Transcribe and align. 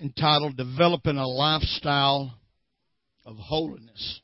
entitled 0.00 0.56
Developing 0.56 1.18
a 1.18 1.26
Lifestyle 1.26 2.32
of 3.26 3.36
Holiness. 3.36 4.20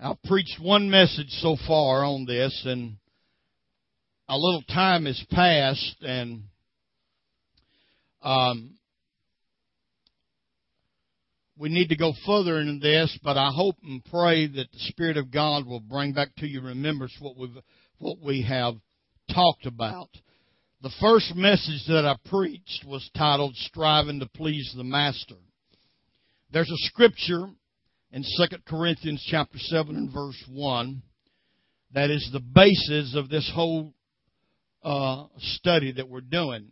I've 0.00 0.22
preached 0.22 0.58
one 0.60 0.90
message 0.90 1.30
so 1.40 1.56
far 1.66 2.04
on 2.04 2.24
this, 2.24 2.62
and 2.64 2.96
a 4.28 4.36
little 4.36 4.62
time 4.62 5.06
has 5.06 5.22
passed, 5.30 5.96
and 6.02 6.44
um, 8.22 8.74
we 11.58 11.68
need 11.68 11.88
to 11.88 11.96
go 11.96 12.12
further 12.24 12.60
in 12.60 12.78
this, 12.80 13.16
but 13.24 13.36
I 13.36 13.50
hope 13.52 13.76
and 13.82 14.04
pray 14.04 14.46
that 14.46 14.70
the 14.72 14.78
Spirit 14.78 15.16
of 15.16 15.32
God 15.32 15.66
will 15.66 15.80
bring 15.80 16.12
back 16.12 16.34
to 16.36 16.46
your 16.46 16.62
remembrance 16.62 17.16
what 17.20 17.36
we've 17.36 17.58
what 17.98 18.18
we 18.20 18.42
have 18.42 18.74
talked 19.32 19.66
about. 19.66 20.08
The 20.82 20.90
first 21.00 21.36
message 21.36 21.84
that 21.86 22.04
I 22.04 22.16
preached 22.28 22.84
was 22.84 23.08
titled 23.16 23.54
Striving 23.54 24.18
to 24.18 24.26
Please 24.26 24.74
the 24.76 24.82
Master. 24.82 25.36
There's 26.52 26.72
a 26.72 26.86
scripture 26.88 27.46
in 28.10 28.24
2 28.24 28.56
Corinthians 28.66 29.24
chapter 29.30 29.58
7 29.58 29.94
and 29.94 30.12
verse 30.12 30.42
1 30.50 31.00
that 31.94 32.10
is 32.10 32.28
the 32.32 32.40
basis 32.40 33.14
of 33.14 33.28
this 33.28 33.48
whole 33.54 33.94
uh, 34.82 35.26
study 35.38 35.92
that 35.92 36.08
we're 36.08 36.20
doing. 36.20 36.70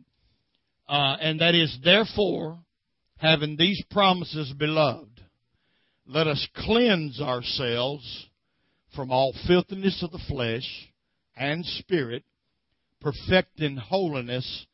Uh, 0.88 1.16
and 1.20 1.40
that 1.40 1.54
is, 1.54 1.78
therefore, 1.84 2.58
having 3.18 3.56
these 3.56 3.80
promises, 3.92 4.52
beloved, 4.58 5.20
let 6.04 6.26
us 6.26 6.48
cleanse 6.56 7.20
ourselves 7.20 8.26
from 8.92 9.12
all 9.12 9.32
filthiness 9.46 10.02
of 10.02 10.10
the 10.10 10.24
flesh 10.28 10.66
and 11.36 11.64
spirit, 11.64 12.24
perfecting 13.00 13.76
holiness 13.76 14.66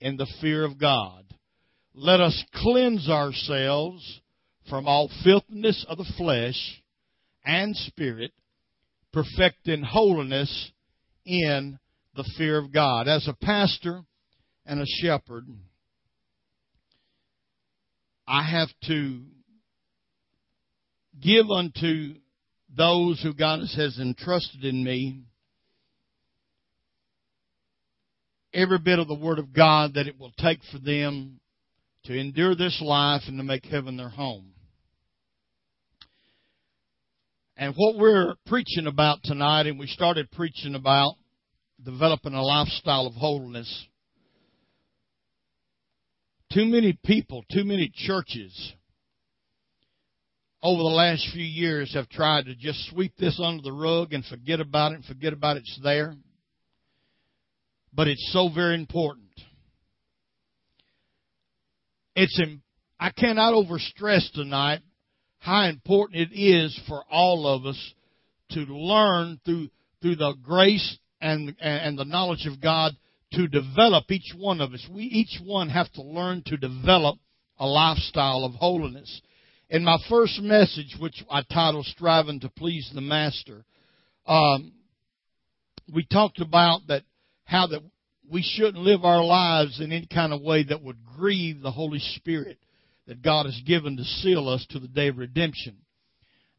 in 0.00 0.16
the 0.16 0.26
fear 0.40 0.64
of 0.64 0.78
God. 0.78 1.24
Let 1.94 2.20
us 2.20 2.44
cleanse 2.54 3.08
ourselves 3.08 4.20
from 4.68 4.86
all 4.86 5.10
filthiness 5.24 5.84
of 5.88 5.98
the 5.98 6.12
flesh 6.16 6.82
and 7.44 7.74
spirit, 7.74 8.32
perfecting 9.12 9.82
holiness 9.82 10.70
in 11.24 11.78
the 12.14 12.28
fear 12.36 12.58
of 12.58 12.72
God. 12.72 13.08
As 13.08 13.26
a 13.26 13.44
pastor 13.44 14.02
and 14.66 14.80
a 14.80 14.86
shepherd, 15.00 15.46
I 18.26 18.42
have 18.42 18.68
to 18.86 19.22
give 21.20 21.50
unto 21.50 22.14
those 22.76 23.20
who 23.22 23.32
God 23.32 23.60
has 23.60 23.98
entrusted 23.98 24.64
in 24.64 24.84
me 24.84 25.22
every 28.52 28.78
bit 28.78 28.98
of 28.98 29.08
the 29.08 29.14
Word 29.14 29.38
of 29.38 29.52
God 29.52 29.94
that 29.94 30.06
it 30.06 30.18
will 30.18 30.32
take 30.38 30.60
for 30.72 30.78
them 30.78 31.40
to 32.04 32.14
endure 32.18 32.54
this 32.54 32.80
life 32.82 33.22
and 33.26 33.38
to 33.38 33.44
make 33.44 33.64
heaven 33.64 33.96
their 33.96 34.08
home. 34.08 34.52
And 37.56 37.74
what 37.76 37.96
we're 37.96 38.34
preaching 38.46 38.86
about 38.86 39.18
tonight, 39.24 39.66
and 39.66 39.78
we 39.78 39.88
started 39.88 40.30
preaching 40.30 40.74
about 40.74 41.14
developing 41.84 42.34
a 42.34 42.42
lifestyle 42.42 43.06
of 43.06 43.14
holiness. 43.14 43.86
Too 46.52 46.64
many 46.64 46.98
people, 47.04 47.44
too 47.52 47.64
many 47.64 47.90
churches 47.92 48.72
over 50.62 50.82
the 50.82 50.88
last 50.88 51.28
few 51.32 51.44
years 51.44 51.92
have 51.94 52.08
tried 52.08 52.46
to 52.46 52.54
just 52.54 52.90
sweep 52.90 53.12
this 53.18 53.40
under 53.42 53.62
the 53.62 53.72
rug 53.72 54.12
and 54.12 54.24
forget 54.24 54.60
about 54.60 54.92
it 54.92 54.96
and 54.96 55.04
forget 55.04 55.32
about 55.32 55.56
it's 55.56 55.78
there 55.82 56.14
but 57.98 58.06
it's 58.06 58.30
so 58.32 58.48
very 58.54 58.76
important. 58.76 59.26
It's 62.14 62.40
I 63.00 63.10
cannot 63.10 63.54
overstress 63.54 64.30
tonight 64.32 64.82
how 65.40 65.64
important 65.64 66.30
it 66.30 66.32
is 66.32 66.80
for 66.86 67.02
all 67.10 67.48
of 67.48 67.66
us 67.66 67.94
to 68.50 68.60
learn 68.60 69.40
through 69.44 69.70
through 70.00 70.14
the 70.14 70.32
grace 70.44 70.96
and 71.20 71.56
and 71.60 71.98
the 71.98 72.04
knowledge 72.04 72.46
of 72.46 72.60
God 72.60 72.92
to 73.32 73.48
develop 73.48 74.04
each 74.12 74.32
one 74.36 74.60
of 74.60 74.72
us. 74.74 74.88
We 74.94 75.02
each 75.02 75.40
one 75.44 75.68
have 75.68 75.92
to 75.94 76.02
learn 76.02 76.44
to 76.46 76.56
develop 76.56 77.18
a 77.58 77.66
lifestyle 77.66 78.44
of 78.44 78.54
holiness. 78.54 79.20
In 79.70 79.82
my 79.82 79.98
first 80.08 80.40
message, 80.40 80.94
which 81.00 81.24
I 81.28 81.42
titled 81.42 81.86
"Striving 81.86 82.38
to 82.40 82.48
Please 82.48 82.88
the 82.94 83.00
Master," 83.00 83.64
um, 84.24 84.70
we 85.92 86.06
talked 86.08 86.40
about 86.40 86.86
that 86.86 87.02
how 87.48 87.66
that 87.66 87.80
we 88.30 88.42
shouldn't 88.42 88.84
live 88.84 89.04
our 89.04 89.24
lives 89.24 89.80
in 89.80 89.92
any 89.92 90.06
kind 90.12 90.32
of 90.32 90.42
way 90.42 90.64
that 90.64 90.82
would 90.82 90.98
grieve 91.16 91.60
the 91.60 91.70
Holy 91.70 91.98
Spirit 91.98 92.58
that 93.06 93.22
God 93.22 93.46
has 93.46 93.60
given 93.66 93.96
to 93.96 94.04
seal 94.04 94.48
us 94.48 94.66
to 94.70 94.78
the 94.78 94.88
day 94.88 95.08
of 95.08 95.16
redemption. 95.18 95.76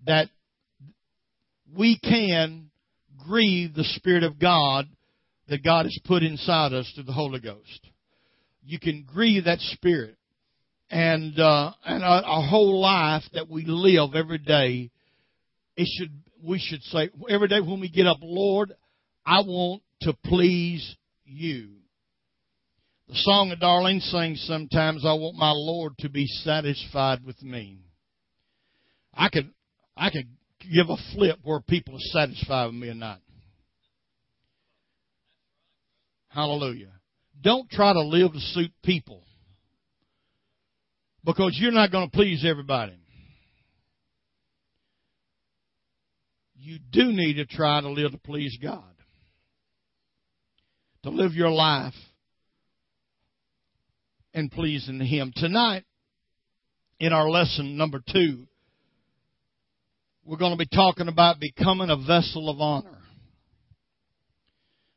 That 0.06 0.30
we 1.76 2.00
can 2.00 2.72
grieve 3.28 3.76
the 3.76 3.84
Spirit 3.84 4.24
of 4.24 4.40
God 4.40 4.88
that 5.50 5.64
God 5.64 5.86
has 5.86 6.00
put 6.06 6.24
inside 6.24 6.74
us 6.74 6.92
through 6.94 7.04
the 7.04 7.12
Holy 7.12 7.40
Ghost. 7.40 7.90
You 8.64 8.80
can 8.80 9.06
grieve 9.12 9.46
that 9.46 9.60
Spirit. 9.60 10.16
And, 10.92 11.40
uh, 11.40 11.72
and 11.86 12.04
our, 12.04 12.24
our 12.24 12.48
whole 12.48 12.80
life 12.82 13.24
that 13.34 13.50
we 13.50 13.64
live 13.66 14.16
every 14.16 14.40
day, 14.40 14.90
it 15.76 15.88
should, 15.98 16.12
we 16.44 16.60
should 16.60 16.82
say, 16.84 17.10
every 17.30 17.48
day 17.48 17.60
when 17.60 17.80
we 17.80 17.90
get 17.90 18.08
up, 18.08 18.18
Lord, 18.22 18.74
I 19.26 19.42
want 19.42 19.84
to 20.02 20.14
please 20.26 20.96
you. 21.30 21.70
The 23.08 23.16
song 23.16 23.50
that 23.50 23.60
Darlene 23.60 24.02
sings 24.02 24.44
sometimes, 24.48 25.04
I 25.04 25.14
want 25.14 25.36
my 25.36 25.52
Lord 25.52 25.98
to 26.00 26.10
be 26.10 26.28
satisfied 26.28 27.26
with 27.26 27.42
me. 27.42 27.80
I 29.14 29.30
could, 29.30 29.50
I 29.98 30.12
could 30.12 30.28
give 30.60 30.90
a 30.90 30.98
flip 31.16 31.40
where 31.44 31.60
people 31.60 31.96
are 31.96 32.12
satisfied 32.12 32.68
with 32.68 32.76
me 32.76 32.90
or 32.90 32.94
not. 32.94 33.20
Hallelujah. 36.28 36.92
Don't 37.42 37.70
try 37.70 37.94
to 37.94 38.02
live 38.02 38.34
to 38.34 38.40
suit 38.40 38.72
people. 38.84 39.24
Because 41.26 41.58
you're 41.60 41.72
not 41.72 41.92
going 41.92 42.10
to 42.10 42.16
please 42.16 42.46
everybody. 42.48 42.98
You 46.56 46.78
do 46.92 47.12
need 47.12 47.36
to 47.36 47.46
try 47.46 47.82
to 47.82 47.90
live 47.90 48.12
to 48.12 48.18
please 48.20 48.56
God 48.62 48.84
to 51.04 51.10
live 51.10 51.34
your 51.34 51.50
life 51.50 51.94
and 54.34 54.52
pleasing 54.52 55.00
Him. 55.00 55.32
Tonight, 55.36 55.84
in 57.00 57.14
our 57.14 57.30
lesson 57.30 57.78
number 57.78 58.02
two, 58.12 58.48
we're 60.26 60.38
going 60.38 60.52
to 60.52 60.58
be 60.58 60.68
talking 60.68 61.08
about 61.08 61.40
becoming 61.40 61.90
a 61.90 61.96
vessel 61.96 62.50
of 62.50 62.60
honor. 62.60 62.98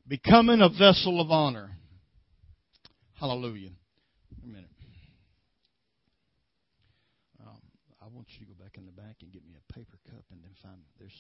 Becoming 0.07 0.61
a 0.61 0.69
vessel 0.69 1.21
of 1.21 1.31
honor. 1.31 1.71
Hallelujah. 3.19 3.71
A 4.43 4.47
minute. 4.47 4.69
Um, 7.41 7.57
I 8.03 8.09
want 8.09 8.27
you 8.39 8.45
to 8.45 8.53
go 8.53 8.63
back 8.63 8.77
in 8.77 8.85
the 8.85 8.93
back 8.93 9.17
and 9.23 9.33
get 9.33 9.47
me 9.47 9.55
a 9.57 9.73
paper 9.73 9.97
cup 10.11 10.25
and 10.33 10.43
then 10.43 10.51
find 10.63 10.77
there's 10.99 11.15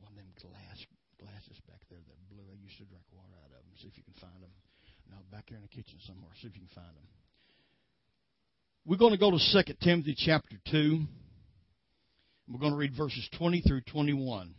one 0.00 0.12
of 0.12 0.16
them 0.16 0.32
glass 0.40 0.78
glasses 1.22 1.58
back 1.70 1.78
there 1.86 2.02
that 2.02 2.20
blue. 2.26 2.42
I 2.42 2.58
used 2.58 2.78
to 2.82 2.86
drink 2.90 3.06
water 3.14 3.38
out 3.38 3.54
of 3.54 3.62
them. 3.62 3.74
See 3.78 3.86
if 3.86 3.96
you 3.96 4.02
can 4.02 4.18
find 4.18 4.42
them. 4.42 4.50
No, 5.10 5.22
back 5.30 5.46
here 5.46 5.56
in 5.56 5.62
the 5.62 5.70
kitchen 5.70 6.02
somewhere. 6.02 6.34
See 6.42 6.48
if 6.50 6.54
you 6.58 6.66
can 6.66 6.74
find 6.74 6.90
them. 6.90 7.06
We're 8.84 8.98
going 8.98 9.12
to 9.14 9.18
go 9.18 9.30
to 9.30 9.38
2 9.38 9.74
Timothy 9.80 10.14
chapter 10.18 10.56
2. 10.70 11.06
We're 12.48 12.58
going 12.58 12.72
to 12.72 12.78
read 12.78 12.96
verses 12.96 13.28
20 13.38 13.62
through 13.62 13.82
21. 13.92 14.54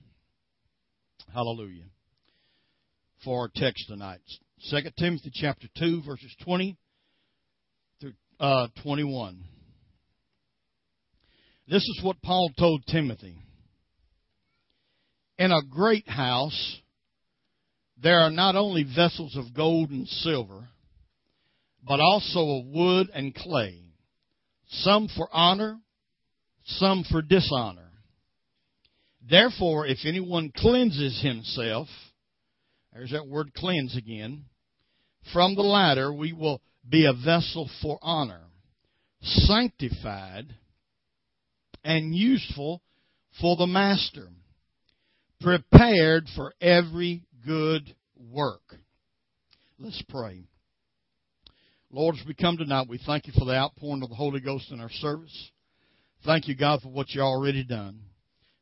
Hallelujah. 1.34 1.86
For 3.26 3.42
our 3.42 3.52
text 3.54 3.88
tonight. 3.88 4.22
2 4.70 4.78
Timothy 4.98 5.32
chapter 5.34 5.68
2, 5.78 6.04
verses 6.06 6.34
20 6.46 6.78
through 8.00 8.14
uh, 8.40 8.68
21. 8.82 9.44
This 11.68 11.82
is 11.82 12.00
what 12.04 12.22
Paul 12.22 12.50
told 12.58 12.84
Timothy. 12.88 13.38
In 15.38 15.52
a 15.52 15.64
great 15.64 16.08
house, 16.08 16.80
there 18.02 18.20
are 18.20 18.30
not 18.30 18.56
only 18.56 18.84
vessels 18.84 19.36
of 19.36 19.54
gold 19.54 19.90
and 19.90 20.08
silver, 20.08 20.68
but 21.86 22.00
also 22.00 22.40
of 22.60 22.66
wood 22.68 23.10
and 23.14 23.34
clay, 23.34 23.82
some 24.68 25.08
for 25.16 25.28
honor, 25.32 25.80
some 26.66 27.04
for 27.04 27.22
dishonor. 27.22 27.90
Therefore, 29.28 29.88
if 29.88 30.00
anyone 30.06 30.52
cleanses 30.56 31.22
himself, 31.22 31.88
there's 32.92 33.12
that 33.12 33.28
word 33.28 33.54
cleanse 33.54 33.96
again, 33.96 34.46
from 35.32 35.56
the 35.56 35.62
latter 35.62 36.14
we 36.14 36.34
will 36.34 36.62
be 36.88 37.06
a 37.06 37.14
vessel 37.14 37.70
for 37.82 37.98
honor, 38.02 38.42
sanctified 39.22 40.54
and 41.84 42.14
useful 42.14 42.82
for 43.40 43.56
the 43.56 43.68
master, 43.68 44.28
prepared 45.44 46.26
for 46.36 46.54
every 46.62 47.24
good 47.46 47.94
work. 48.32 48.62
Let's 49.78 50.02
pray. 50.08 50.46
Lord, 51.92 52.16
as 52.16 52.26
we 52.26 52.34
come 52.34 52.58
tonight, 52.58 52.88
we 52.90 53.00
thank 53.06 53.28
you 53.28 53.34
for 53.38 53.46
the 53.46 53.56
outpouring 53.56 54.02
of 54.02 54.10
the 54.10 54.16
Holy 54.16 54.40
Ghost 54.40 54.72
in 54.72 54.80
our 54.80 54.90
service. 54.90 55.52
Thank 56.26 56.48
you, 56.48 56.56
God, 56.56 56.82
for 56.82 56.90
what 56.90 57.10
you 57.10 57.22
already 57.22 57.64
done. 57.64 58.00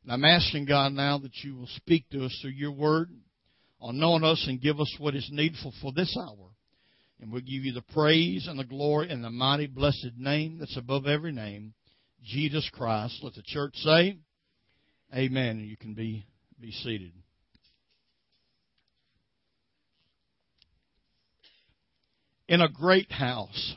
And 0.02 0.12
I'm 0.12 0.24
asking, 0.24 0.66
God, 0.66 0.92
now 0.92 1.18
that 1.18 1.32
you 1.44 1.54
will 1.54 1.68
speak 1.68 2.10
to 2.10 2.24
us 2.24 2.36
through 2.42 2.50
your 2.50 2.72
word, 2.72 3.08
anoint 3.80 4.24
us 4.24 4.44
and 4.48 4.60
give 4.60 4.80
us 4.80 4.92
what 4.98 5.14
is 5.14 5.28
needful 5.30 5.72
for 5.80 5.92
this 5.92 6.16
hour. 6.18 6.50
And 7.20 7.30
we'll 7.30 7.42
give 7.42 7.64
you 7.64 7.72
the 7.72 7.84
praise 7.94 8.48
and 8.48 8.58
the 8.58 8.64
glory 8.64 9.08
in 9.08 9.22
the 9.22 9.30
mighty, 9.30 9.68
blessed 9.68 10.12
name 10.18 10.58
that's 10.58 10.76
above 10.76 11.06
every 11.06 11.30
name, 11.30 11.74
Jesus 12.24 12.68
Christ. 12.72 13.20
Let 13.22 13.34
the 13.34 13.42
church 13.46 13.76
say, 13.76 14.18
Amen. 15.14 15.58
And 15.58 15.68
you 15.68 15.76
can 15.76 15.94
be, 15.94 16.26
be 16.62 16.72
seated. 16.72 17.12
in 22.52 22.60
a 22.60 22.68
great 22.68 23.10
house. 23.10 23.76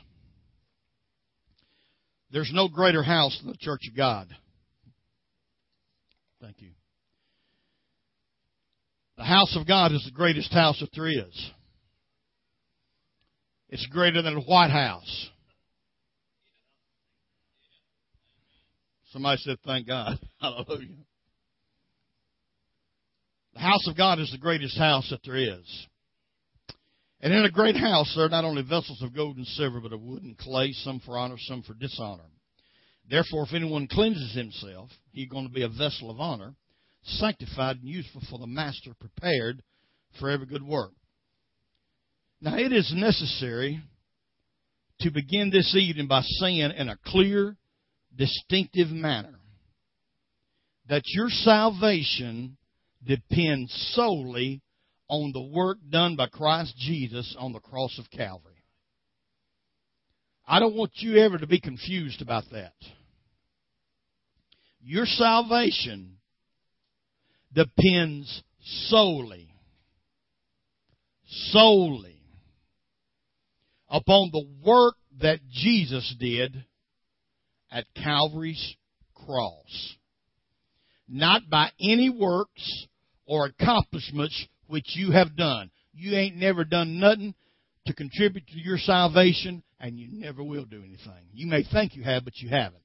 There's 2.30 2.50
no 2.52 2.68
greater 2.68 3.02
house 3.02 3.38
than 3.40 3.50
the 3.50 3.56
church 3.58 3.88
of 3.88 3.96
God. 3.96 4.28
Thank 6.42 6.60
you. 6.60 6.72
The 9.16 9.24
house 9.24 9.56
of 9.58 9.66
God 9.66 9.92
is 9.92 10.04
the 10.04 10.10
greatest 10.10 10.52
house 10.52 10.78
that 10.80 10.90
there 10.94 11.08
is. 11.08 11.50
It's 13.70 13.86
greater 13.86 14.20
than 14.20 14.34
the 14.34 14.42
White 14.42 14.70
House. 14.70 15.30
Somebody 19.10 19.40
said, 19.40 19.56
Thank 19.64 19.86
God. 19.86 20.18
Hallelujah. 20.40 20.88
The 23.56 23.62
house 23.62 23.88
of 23.88 23.96
God 23.96 24.20
is 24.20 24.30
the 24.30 24.36
greatest 24.36 24.76
house 24.76 25.08
that 25.08 25.20
there 25.24 25.34
is. 25.34 25.86
And 27.22 27.32
in 27.32 27.46
a 27.46 27.50
great 27.50 27.74
house 27.74 28.12
there 28.14 28.26
are 28.26 28.28
not 28.28 28.44
only 28.44 28.60
vessels 28.60 29.00
of 29.00 29.14
gold 29.14 29.38
and 29.38 29.46
silver, 29.46 29.80
but 29.80 29.94
of 29.94 30.02
wood 30.02 30.22
and 30.22 30.36
clay, 30.36 30.72
some 30.72 31.00
for 31.00 31.16
honor, 31.16 31.36
some 31.38 31.62
for 31.62 31.72
dishonor. 31.72 32.28
Therefore, 33.08 33.44
if 33.44 33.54
anyone 33.54 33.86
cleanses 33.86 34.34
himself, 34.34 34.90
he's 35.12 35.30
going 35.30 35.46
to 35.46 35.52
be 35.52 35.62
a 35.62 35.70
vessel 35.70 36.10
of 36.10 36.20
honor, 36.20 36.54
sanctified 37.02 37.76
and 37.76 37.88
useful 37.88 38.20
for 38.28 38.38
the 38.38 38.46
master, 38.46 38.90
prepared 39.00 39.62
for 40.20 40.28
every 40.28 40.46
good 40.46 40.62
work. 40.62 40.92
Now, 42.42 42.58
it 42.58 42.72
is 42.72 42.92
necessary 42.94 43.80
to 45.00 45.10
begin 45.10 45.48
this 45.48 45.74
evening 45.74 46.08
by 46.08 46.20
saying 46.20 46.72
in 46.76 46.90
a 46.90 46.98
clear, 47.06 47.56
distinctive 48.14 48.90
manner 48.90 49.40
that 50.90 51.04
your 51.06 51.30
salvation 51.30 52.58
depends 53.06 53.72
solely 53.94 54.62
on 55.08 55.32
the 55.32 55.42
work 55.42 55.78
done 55.88 56.16
by 56.16 56.26
Christ 56.26 56.74
Jesus 56.78 57.36
on 57.38 57.52
the 57.52 57.60
cross 57.60 57.98
of 57.98 58.10
Calvary. 58.10 58.52
I 60.46 60.60
don't 60.60 60.76
want 60.76 60.92
you 60.96 61.16
ever 61.18 61.38
to 61.38 61.46
be 61.46 61.60
confused 61.60 62.22
about 62.22 62.44
that. 62.52 62.74
Your 64.80 65.06
salvation 65.06 66.18
depends 67.52 68.42
solely, 68.88 69.48
solely 71.50 72.20
upon 73.88 74.30
the 74.32 74.46
work 74.64 74.94
that 75.20 75.40
Jesus 75.50 76.14
did 76.20 76.64
at 77.70 77.86
Calvary's 77.94 78.76
cross. 79.14 79.96
Not 81.08 81.48
by 81.48 81.70
any 81.80 82.10
works 82.10 82.86
or 83.26 83.46
accomplishments 83.46 84.46
which 84.66 84.96
you 84.96 85.12
have 85.12 85.36
done. 85.36 85.70
You 85.92 86.16
ain't 86.16 86.36
never 86.36 86.64
done 86.64 86.98
nothing 86.98 87.34
to 87.86 87.94
contribute 87.94 88.46
to 88.48 88.58
your 88.58 88.78
salvation, 88.78 89.62
and 89.80 89.98
you 89.98 90.08
never 90.10 90.42
will 90.42 90.64
do 90.64 90.78
anything. 90.78 91.28
You 91.32 91.46
may 91.46 91.62
think 91.64 91.94
you 91.94 92.02
have, 92.02 92.24
but 92.24 92.36
you 92.36 92.48
haven't. 92.48 92.82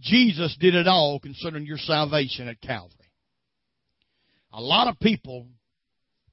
Jesus 0.00 0.56
did 0.58 0.74
it 0.74 0.86
all 0.86 1.20
concerning 1.20 1.66
your 1.66 1.78
salvation 1.78 2.48
at 2.48 2.60
Calvary. 2.60 2.96
A 4.52 4.60
lot 4.60 4.88
of 4.88 4.98
people 4.98 5.46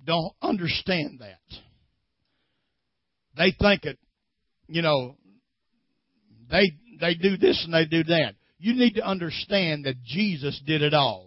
don't 0.03 0.33
understand 0.41 1.19
that. 1.19 1.59
They 3.35 3.51
think 3.59 3.83
it, 3.85 3.99
you 4.67 4.81
know, 4.81 5.17
they 6.49 6.71
they 6.99 7.13
do 7.13 7.37
this 7.37 7.61
and 7.63 7.73
they 7.73 7.85
do 7.85 8.03
that. 8.05 8.33
You 8.57 8.73
need 8.73 8.95
to 8.95 9.05
understand 9.05 9.85
that 9.85 10.01
Jesus 10.03 10.59
did 10.65 10.81
it 10.81 10.93
all. 10.93 11.26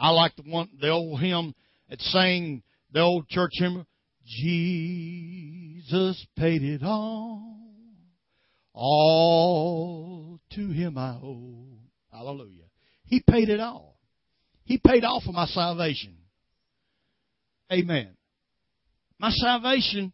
I 0.00 0.10
like 0.10 0.34
the 0.36 0.42
one 0.42 0.70
the 0.80 0.88
old 0.88 1.20
hymn 1.20 1.54
that 1.90 2.00
sang 2.00 2.62
the 2.92 3.00
old 3.00 3.28
church 3.28 3.52
hymn, 3.54 3.86
Jesus 4.24 6.26
paid 6.36 6.62
it 6.62 6.82
all. 6.82 7.58
All 8.72 10.40
to 10.54 10.70
him 10.70 10.96
I 10.96 11.18
owe. 11.22 11.66
Hallelujah. 12.10 12.64
He 13.04 13.22
paid 13.28 13.50
it 13.50 13.60
all. 13.60 13.98
He 14.64 14.78
paid 14.78 15.04
all 15.04 15.20
for 15.20 15.32
my 15.32 15.46
salvation. 15.46 16.16
Amen. 17.70 18.16
My 19.18 19.30
salvation, 19.30 20.12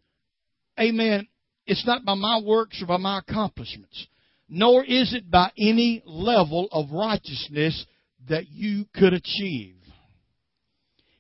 amen, 0.81 1.29
it's 1.67 1.87
not 1.87 2.05
by 2.05 2.15
my 2.15 2.41
works 2.45 2.83
or 2.83 2.87
by 2.87 2.97
my 2.97 3.19
accomplishments, 3.19 4.07
nor 4.49 4.85
is 4.85 5.15
it 5.15 5.31
by 5.31 5.53
any 5.57 6.03
level 6.05 6.69
of 6.73 6.91
righteousness 6.91 7.87
that 8.29 8.49
you 8.49 8.87
could 8.95 9.13
achieve. 9.13 9.76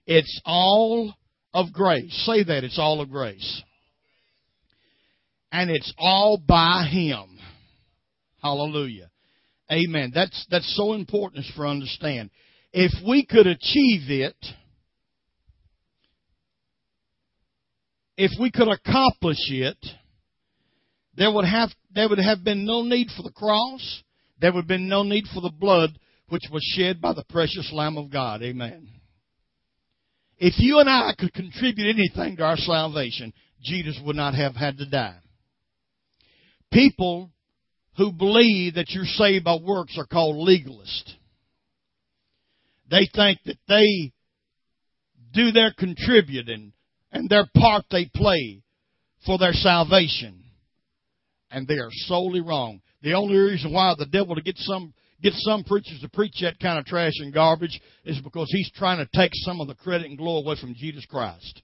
It's 0.06 0.40
all 0.44 1.14
of 1.52 1.72
grace. 1.72 2.12
Say 2.26 2.44
that. 2.44 2.64
It's 2.64 2.78
all 2.78 3.00
of 3.00 3.10
grace. 3.10 3.62
And 5.50 5.70
it's 5.70 5.92
all 5.98 6.38
by 6.38 6.86
Him. 6.90 7.38
Hallelujah. 8.42 9.10
Amen. 9.70 10.12
That's, 10.14 10.46
that's 10.50 10.76
so 10.76 10.92
important 10.92 11.44
for 11.56 11.66
understand. 11.66 12.30
If 12.72 12.92
we 13.06 13.26
could 13.26 13.46
achieve 13.46 14.10
it, 14.10 14.36
if 18.16 18.30
we 18.40 18.50
could 18.50 18.68
accomplish 18.68 19.38
it, 19.48 19.78
there 21.16 21.32
would 21.32 21.46
have, 21.46 21.70
there 21.94 22.08
would 22.08 22.18
have 22.18 22.44
been 22.44 22.64
no 22.64 22.82
need 22.82 23.08
for 23.16 23.22
the 23.22 23.32
cross. 23.32 24.02
There 24.40 24.52
would 24.52 24.62
have 24.62 24.68
been 24.68 24.88
no 24.88 25.02
need 25.02 25.24
for 25.32 25.40
the 25.40 25.50
blood 25.50 25.98
which 26.28 26.42
was 26.52 26.62
shed 26.76 27.00
by 27.00 27.14
the 27.14 27.24
precious 27.28 27.70
Lamb 27.72 27.96
of 27.96 28.10
God. 28.10 28.42
Amen. 28.42 28.88
If 30.38 30.54
you 30.58 30.80
and 30.80 30.88
I 30.88 31.14
could 31.18 31.32
contribute 31.32 31.88
anything 31.88 32.36
to 32.36 32.44
our 32.44 32.56
salvation, 32.56 33.32
Jesus 33.62 33.98
would 34.04 34.16
not 34.16 34.34
have 34.34 34.54
had 34.54 34.78
to 34.78 34.88
die. 34.88 35.18
People 36.72 37.30
who 37.96 38.12
believe 38.12 38.74
that 38.74 38.90
you're 38.90 39.04
saved 39.04 39.44
by 39.44 39.56
works 39.56 39.96
are 39.98 40.06
called 40.06 40.36
legalists. 40.46 41.12
They 42.90 43.08
think 43.14 43.38
that 43.46 43.56
they 43.66 44.12
do 45.32 45.50
their 45.52 45.72
contributing 45.76 46.72
and 47.10 47.28
their 47.28 47.46
part 47.56 47.84
they 47.90 48.10
play 48.14 48.62
for 49.24 49.38
their 49.38 49.52
salvation. 49.52 50.44
And 51.50 51.66
they 51.66 51.78
are 51.78 51.90
solely 51.90 52.40
wrong. 52.40 52.80
The 53.02 53.14
only 53.14 53.36
reason 53.36 53.72
why 53.72 53.94
the 53.96 54.06
devil 54.06 54.34
to 54.34 54.42
get 54.42 54.58
some 54.58 54.92
get 55.22 55.32
some 55.34 55.64
preachers 55.64 56.00
to 56.00 56.08
preach 56.08 56.40
that 56.40 56.58
kind 56.60 56.78
of 56.78 56.84
trash 56.84 57.12
and 57.18 57.32
garbage 57.32 57.80
is 58.04 58.20
because 58.20 58.50
he's 58.50 58.70
trying 58.72 58.98
to 58.98 59.08
take 59.18 59.32
some 59.34 59.60
of 59.60 59.68
the 59.68 59.74
credit 59.74 60.08
and 60.08 60.18
glory 60.18 60.44
away 60.44 60.56
from 60.60 60.74
Jesus 60.74 61.04
Christ. 61.06 61.62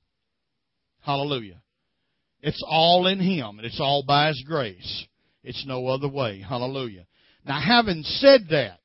Hallelujah. 1.01 1.61
It's 2.41 2.63
all 2.67 3.07
in 3.07 3.21
Him, 3.21 3.59
and 3.59 3.67
it's 3.67 3.81
all 3.81 4.05
by 4.07 4.29
His 4.29 4.43
grace. 4.47 5.07
It's 5.45 5.65
no 5.67 5.87
other 5.87 6.09
way. 6.09 6.41
Hallelujah. 6.47 7.07
Now, 7.45 7.61
having 7.61 8.03
said 8.05 8.49
that, 8.51 8.81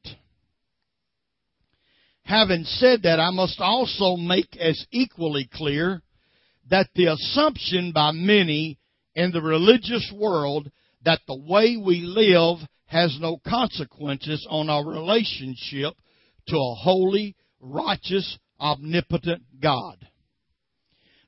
having 2.24 2.64
said 2.64 3.04
that, 3.04 3.20
I 3.20 3.32
must 3.32 3.60
also 3.60 4.16
make 4.16 4.56
as 4.58 4.84
equally 4.92 5.50
clear 5.54 6.02
that 6.70 6.90
the 6.96 7.08
assumption 7.08 7.92
by 7.94 8.12
many 8.12 8.80
in 9.16 9.32
the 9.32 9.42
religious 9.42 10.12
world 10.16 10.70
that 11.04 11.22
the 11.28 11.38
way 11.38 11.78
we 11.78 12.02
live 12.02 12.58
has 12.88 13.18
no 13.20 13.38
consequences 13.48 14.46
on 14.50 14.70
our 14.70 14.86
relationship 14.86 15.94
to 16.48 16.56
a 16.56 16.76
holy, 16.76 17.36
righteous, 17.60 18.38
omnipotent 18.60 19.44
God. 19.62 19.98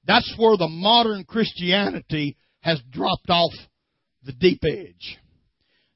That's 0.08 0.34
where 0.38 0.58
the 0.58 0.70
modern 0.70 1.24
Christianity 1.26 2.38
has 2.62 2.82
dropped 2.92 3.30
off 3.30 3.52
the 4.24 4.34
deep 4.34 4.62
edge. 4.66 5.18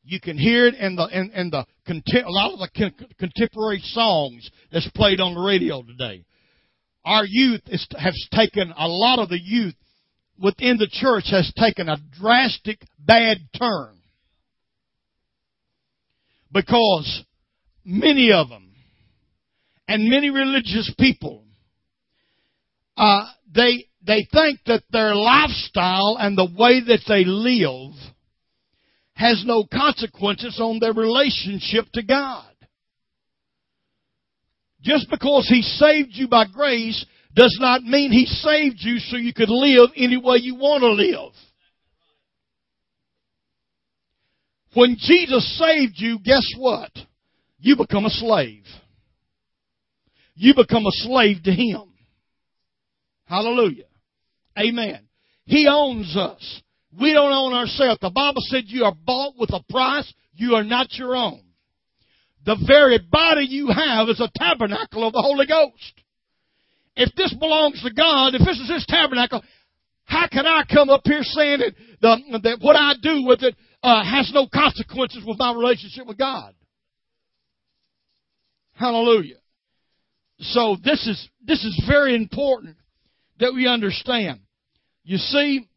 You 0.03 0.20
can 0.20 0.38
hear 0.38 0.67
it 0.67 0.75
in 0.75 0.96
the 0.96 1.08
in, 1.08 1.32
in 1.32 1.50
the 1.50 1.65
a 1.88 2.29
lot 2.29 2.53
of 2.53 2.60
the 2.60 2.91
contemporary 3.17 3.79
songs 3.86 4.50
that's 4.72 4.89
played 4.96 5.22
on 5.22 5.34
the 5.34 5.41
radio 5.41 5.82
today. 5.82 6.25
Our 7.05 7.24
youth 7.25 7.62
is, 7.67 7.86
has 7.98 8.15
taken 8.34 8.74
a 8.77 8.88
lot 8.88 9.20
of 9.20 9.29
the 9.29 9.39
youth 9.41 9.75
within 10.38 10.77
the 10.77 10.89
church 10.91 11.25
has 11.32 11.51
taken 11.58 11.89
a 11.89 11.98
drastic 12.20 12.82
bad 13.00 13.38
turn 13.58 13.98
because 16.53 17.24
many 17.83 18.31
of 18.31 18.50
them 18.50 18.72
and 19.88 20.10
many 20.10 20.29
religious 20.29 20.93
people, 21.00 21.43
uh, 22.95 23.25
they, 23.53 23.88
they 24.05 24.27
think 24.31 24.60
that 24.67 24.83
their 24.91 25.15
lifestyle 25.15 26.17
and 26.19 26.38
the 26.38 26.50
way 26.57 26.81
that 26.81 27.01
they 27.07 27.24
live 27.25 27.93
has 29.15 29.43
no 29.45 29.65
consequences 29.72 30.60
on 30.60 30.79
their 30.79 30.93
relationship 30.93 31.86
to 31.93 32.03
God. 32.03 32.45
Just 34.81 35.10
because 35.10 35.48
He 35.48 35.62
saved 35.62 36.12
you 36.13 36.27
by 36.27 36.45
grace 36.45 37.05
does 37.33 37.57
not 37.60 37.83
mean 37.83 38.12
He 38.12 38.25
saved 38.25 38.77
you 38.79 39.00
so 39.00 39.17
you 39.17 39.33
could 39.33 39.50
live 39.50 39.89
any 39.95 40.17
way 40.17 40.38
you 40.38 40.55
want 40.55 40.81
to 40.81 40.91
live. 40.91 41.33
When 44.74 44.98
Jesus 45.00 45.58
saved 45.60 45.94
you, 45.98 46.20
guess 46.20 46.46
what? 46.58 46.92
You 47.60 47.77
become 47.77 48.06
a 48.06 48.10
slave. 48.10 48.63
You 50.36 50.56
become 50.56 50.86
a 50.86 50.92
slave 50.92 51.44
to 51.44 51.51
Him. 51.51 51.94
Hallelujah. 53.25 53.86
Amen. 54.58 55.08
He 55.46 55.68
owns 55.70 56.15
us. 56.18 56.62
We 57.00 57.13
don't 57.13 57.32
own 57.32 57.53
ourselves. 57.53 58.00
The 58.01 58.10
Bible 58.10 58.42
said 58.46 58.63
you 58.68 58.84
are 58.86 58.96
bought 58.96 59.34
with 59.38 59.51
a 59.53 59.63
price. 59.70 60.12
You 60.34 60.56
are 60.56 60.63
not 60.63 60.94
your 60.94 61.15
own. 61.15 61.42
The 62.46 62.58
very 62.68 63.00
body 63.00 63.46
you 63.46 63.68
have 63.68 64.10
is 64.10 64.20
a 64.20 64.32
tabernacle 64.38 65.08
of 65.08 65.13
the 65.13 65.22
Holy 65.22 65.46
Ghost. 65.46 65.94
If 66.96 67.15
this 67.15 67.34
belongs 67.34 67.82
to 67.82 67.94
God, 67.94 68.36
if 68.36 68.46
this 68.46 68.60
is 68.60 68.70
His 68.70 68.86
tabernacle, 68.88 69.42
how 70.06 70.27
can 70.27 70.46
I 70.46 70.63
come 70.72 70.89
up 70.89 71.01
here 71.06 71.24
saying 71.24 71.60
that, 71.60 71.74
the, 72.01 72.39
that 72.44 72.58
what 72.62 72.75
I 72.75 72.94
do 73.01 73.25
with 73.25 73.42
it 73.44 73.56
uh, 73.84 74.04
has 74.04 74.32
no 74.34 74.48
consequences 74.48 75.24
with 75.25 75.38
my 75.38 75.54
relationship 75.54 76.08
with 76.08 76.18
God? 76.18 76.56
Hallelujah. 78.74 79.38
So 80.40 80.78
this 80.84 81.06
is 81.06 81.30
this 81.46 81.63
is 81.63 81.84
very 81.88 82.16
important 82.16 82.78
that 83.40 83.54
we 83.54 83.68
understand. 83.68 84.40
You 85.04 85.18
see, 85.18 85.68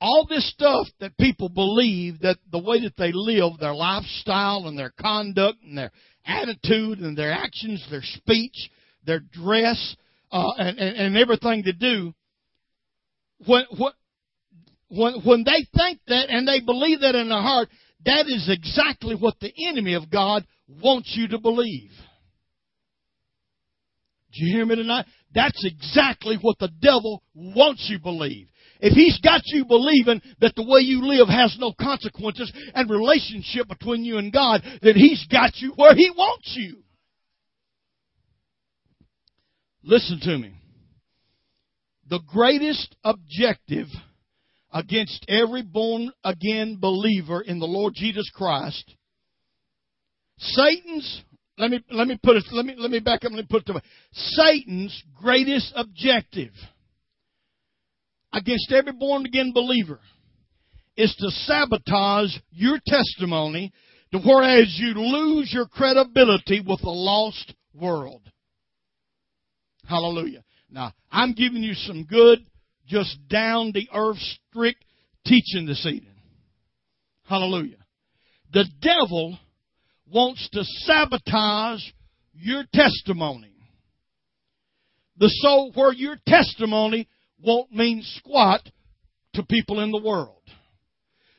all 0.00 0.26
this 0.28 0.48
stuff 0.50 0.86
that 1.00 1.16
people 1.18 1.48
believe 1.48 2.20
that 2.20 2.38
the 2.50 2.58
way 2.58 2.80
that 2.80 2.96
they 2.98 3.12
live, 3.12 3.58
their 3.60 3.74
lifestyle 3.74 4.66
and 4.66 4.78
their 4.78 4.92
conduct 5.00 5.58
and 5.62 5.76
their 5.76 5.90
attitude 6.24 6.98
and 6.98 7.16
their 7.16 7.32
actions, 7.32 7.86
their 7.90 8.02
speech, 8.02 8.70
their 9.04 9.20
dress, 9.20 9.96
uh, 10.32 10.52
and, 10.58 10.78
and, 10.78 10.96
and 10.96 11.16
everything 11.16 11.62
to 11.62 11.72
do, 11.72 12.12
when, 13.46 13.64
when, 14.88 15.20
when 15.24 15.44
they 15.44 15.66
think 15.76 16.00
that 16.06 16.30
and 16.30 16.46
they 16.46 16.60
believe 16.60 17.00
that 17.00 17.14
in 17.14 17.28
their 17.28 17.40
heart, 17.40 17.68
that 18.04 18.26
is 18.26 18.48
exactly 18.48 19.16
what 19.16 19.38
the 19.40 19.52
enemy 19.68 19.94
of 19.94 20.10
God 20.10 20.46
wants 20.68 21.12
you 21.16 21.28
to 21.28 21.38
believe. 21.38 21.90
Do 24.32 24.44
you 24.44 24.56
hear 24.56 24.66
me 24.66 24.76
tonight? 24.76 25.06
That's 25.34 25.64
exactly 25.64 26.38
what 26.40 26.58
the 26.58 26.70
devil 26.80 27.22
wants 27.34 27.86
you 27.88 27.98
to 27.98 28.02
believe. 28.02 28.48
If 28.80 28.92
he's 28.92 29.18
got 29.20 29.40
you 29.46 29.64
believing 29.64 30.20
that 30.40 30.54
the 30.54 30.66
way 30.66 30.80
you 30.80 31.02
live 31.02 31.28
has 31.28 31.56
no 31.58 31.72
consequences 31.80 32.52
and 32.74 32.90
relationship 32.90 33.68
between 33.68 34.04
you 34.04 34.18
and 34.18 34.32
God, 34.32 34.62
then 34.82 34.96
he's 34.96 35.26
got 35.30 35.56
you 35.56 35.72
where 35.76 35.94
he 35.94 36.10
wants 36.10 36.52
you. 36.56 36.82
Listen 39.82 40.20
to 40.20 40.38
me. 40.38 40.52
The 42.08 42.20
greatest 42.26 42.94
objective 43.02 43.86
against 44.72 45.24
every 45.28 45.62
born 45.62 46.12
again 46.24 46.78
believer 46.80 47.40
in 47.40 47.58
the 47.58 47.66
Lord 47.66 47.94
Jesus 47.94 48.30
Christ, 48.34 48.94
Satan's 50.38 51.22
let 51.58 51.70
me 51.70 51.82
let 51.90 52.06
me 52.06 52.18
put 52.22 52.36
it 52.36 52.44
let 52.52 52.66
me 52.66 52.74
let 52.76 52.90
me 52.90 53.00
back 53.00 53.24
up 53.24 53.32
and 53.32 53.48
put 53.48 53.62
it 53.62 53.72
to 53.72 53.80
Satan's 54.12 55.02
greatest 55.14 55.72
objective 55.74 56.52
against 58.32 58.70
every 58.70 58.92
born 58.92 59.24
again 59.24 59.52
believer 59.54 60.00
is 60.96 61.14
to 61.18 61.30
sabotage 61.30 62.36
your 62.50 62.78
testimony 62.86 63.72
to 64.12 64.18
whereas 64.18 64.74
you 64.78 64.94
lose 64.94 65.50
your 65.52 65.66
credibility 65.66 66.60
with 66.60 66.80
the 66.80 66.90
lost 66.90 67.54
world. 67.74 68.22
Hallelujah. 69.88 70.42
Now, 70.70 70.92
I'm 71.10 71.32
giving 71.32 71.62
you 71.62 71.74
some 71.74 72.04
good, 72.04 72.44
just 72.86 73.16
down 73.28 73.72
the 73.72 73.88
earth, 73.92 74.18
strict 74.50 74.84
teaching 75.24 75.66
this 75.66 75.84
evening. 75.86 76.14
Hallelujah. 77.24 77.78
The 78.52 78.64
devil 78.80 79.38
wants 80.10 80.48
to 80.52 80.62
sabotage 80.64 81.82
your 82.32 82.64
testimony. 82.72 83.52
The 85.18 85.28
soul 85.28 85.72
where 85.74 85.92
your 85.92 86.16
testimony 86.26 87.08
won't 87.42 87.72
mean 87.72 88.02
squat 88.02 88.62
to 89.34 89.42
people 89.42 89.80
in 89.80 89.90
the 89.90 90.02
world. 90.02 90.32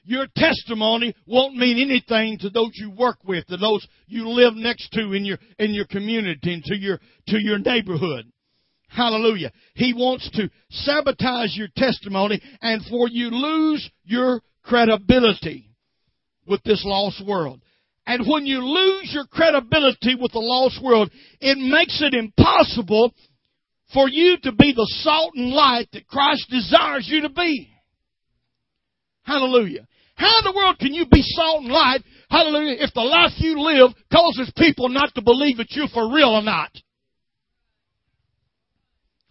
Your 0.03 0.25
testimony 0.35 1.13
won't 1.25 1.55
mean 1.55 1.79
anything 1.79 2.37
to 2.39 2.49
those 2.49 2.71
you 2.75 2.91
work 2.91 3.17
with, 3.25 3.45
to 3.47 3.57
those 3.57 3.85
you 4.07 4.29
live 4.29 4.55
next 4.55 4.89
to 4.93 5.13
in 5.13 5.25
your, 5.25 5.37
in 5.59 5.73
your 5.73 5.85
community 5.85 6.53
and 6.53 6.63
to 6.63 6.77
your, 6.77 6.99
to 7.27 7.37
your 7.41 7.59
neighborhood. 7.59 8.31
Hallelujah. 8.87 9.51
He 9.75 9.93
wants 9.93 10.29
to 10.31 10.49
sabotage 10.69 11.55
your 11.55 11.67
testimony 11.75 12.41
and 12.61 12.83
for 12.89 13.07
you 13.07 13.29
lose 13.29 13.89
your 14.05 14.41
credibility 14.63 15.69
with 16.47 16.63
this 16.63 16.83
lost 16.85 17.25
world. 17.25 17.61
And 18.05 18.25
when 18.25 18.45
you 18.45 18.59
lose 18.59 19.11
your 19.13 19.25
credibility 19.25 20.15
with 20.15 20.31
the 20.31 20.39
lost 20.39 20.81
world, 20.81 21.11
it 21.41 21.57
makes 21.57 22.01
it 22.01 22.13
impossible 22.13 23.13
for 23.93 24.07
you 24.07 24.37
to 24.43 24.51
be 24.53 24.73
the 24.73 24.87
salt 25.01 25.33
and 25.35 25.49
light 25.49 25.89
that 25.91 26.07
Christ 26.07 26.49
desires 26.49 27.07
you 27.09 27.21
to 27.23 27.29
be. 27.29 27.69
Hallelujah. 29.23 29.85
How 30.15 30.39
in 30.39 30.45
the 30.45 30.55
world 30.55 30.79
can 30.79 30.93
you 30.93 31.05
be 31.11 31.21
salt 31.21 31.63
and 31.63 31.71
light, 31.71 32.01
hallelujah, 32.29 32.77
if 32.79 32.93
the 32.93 33.01
life 33.01 33.33
you 33.37 33.59
live 33.61 33.91
causes 34.11 34.51
people 34.57 34.89
not 34.89 35.13
to 35.15 35.21
believe 35.21 35.57
that 35.57 35.71
you're 35.71 35.89
for 35.89 36.11
real 36.11 36.29
or 36.29 36.41
not? 36.41 36.71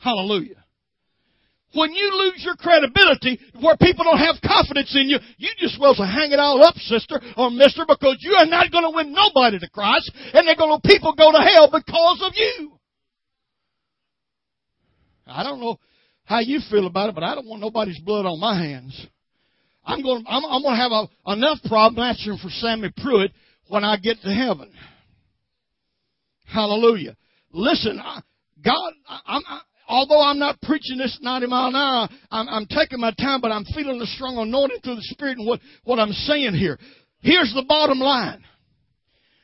Hallelujah. 0.07 0.63
When 1.75 1.93
you 1.93 2.11
lose 2.15 2.45
your 2.45 2.55
credibility, 2.55 3.41
where 3.61 3.77
people 3.77 4.05
don't 4.05 4.19
have 4.23 4.37
confidence 4.41 4.95
in 4.95 5.09
you, 5.09 5.19
you 5.37 5.49
just 5.59 5.81
well 5.81 5.97
to 5.97 6.07
hang 6.07 6.31
it 6.31 6.39
all 6.39 6.63
up, 6.63 6.77
sister 6.77 7.21
or 7.37 7.51
mister, 7.51 7.85
because 7.89 8.19
you 8.21 8.35
are 8.35 8.47
not 8.47 8.71
going 8.71 8.85
to 8.85 8.95
win 8.95 9.13
nobody 9.13 9.59
to 9.59 9.69
Christ, 9.69 10.13
and 10.33 10.47
they're 10.47 10.55
going 10.55 10.81
to 10.81 10.89
people 10.89 11.13
go 11.13 11.33
to 11.33 11.39
hell 11.39 11.69
because 11.73 12.23
of 12.25 12.33
you. 12.37 12.79
I 15.27 15.43
don't 15.43 15.59
know 15.59 15.81
how 16.25 16.39
you 16.39 16.61
feel 16.71 16.87
about 16.87 17.09
it, 17.09 17.17
but 17.17 17.25
I 17.25 17.35
don't 17.35 17.49
want 17.49 17.61
nobody's 17.61 17.99
blood 17.99 18.27
on 18.27 18.39
my 18.39 18.57
hands. 18.57 19.07
I'm 19.85 20.03
going. 20.03 20.25
I'm, 20.29 20.45
I'm 20.45 20.63
going 20.63 20.77
to 20.77 20.83
have 20.83 20.93
a, 20.93 21.33
enough 21.33 21.59
problem 21.65 22.05
answering 22.05 22.39
for 22.39 22.49
Sammy 22.49 22.91
Pruitt 22.97 23.33
when 23.67 23.83
I 23.83 23.97
get 23.97 24.21
to 24.23 24.33
heaven. 24.33 24.73
Hallelujah. 26.47 27.17
Listen, 27.51 28.01
God, 28.65 28.93
I, 29.09 29.41
I, 29.49 29.61
although 29.89 30.21
I'm 30.21 30.39
not 30.39 30.61
preaching 30.63 30.99
this 30.99 31.19
90 31.21 31.47
mile 31.47 31.69
an 31.69 31.77
hour, 31.77 32.09
I'm, 32.31 32.49
I'm 32.49 32.67
taking 32.67 33.01
my 33.01 33.13
time, 33.13 33.41
but 33.41 33.53
I'm 33.53 33.65
feeling 33.65 33.99
the 33.99 34.07
strong 34.07 34.37
anointing 34.39 34.81
through 34.83 34.97
the 34.97 35.03
Spirit 35.03 35.39
and 35.39 35.47
what, 35.47 35.61
what 35.85 35.99
I'm 35.99 36.13
saying 36.13 36.55
here. 36.55 36.79
Here's 37.21 37.53
the 37.55 37.65
bottom 37.67 37.99
line. 37.99 38.45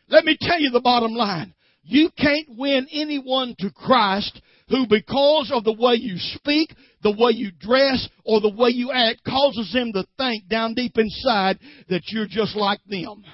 Let 0.08 0.24
me 0.24 0.36
tell 0.40 0.60
you 0.60 0.70
the 0.70 0.80
bottom 0.80 1.12
line. 1.12 1.54
You 1.84 2.10
can't 2.16 2.46
win 2.56 2.86
anyone 2.92 3.54
to 3.58 3.70
Christ 3.70 4.40
who, 4.68 4.86
because 4.86 5.50
of 5.52 5.64
the 5.64 5.72
way 5.72 5.94
you 5.94 6.14
speak, 6.16 6.74
the 7.02 7.10
way 7.10 7.32
you 7.32 7.50
dress, 7.60 8.08
or 8.24 8.40
the 8.40 8.54
way 8.56 8.70
you 8.70 8.92
act, 8.92 9.24
causes 9.24 9.70
them 9.72 9.92
to 9.92 10.04
think 10.16 10.48
down 10.48 10.74
deep 10.74 10.96
inside 10.96 11.58
that 11.88 12.02
you're 12.06 12.28
just 12.28 12.56
like 12.56 12.80
them. 12.86 13.24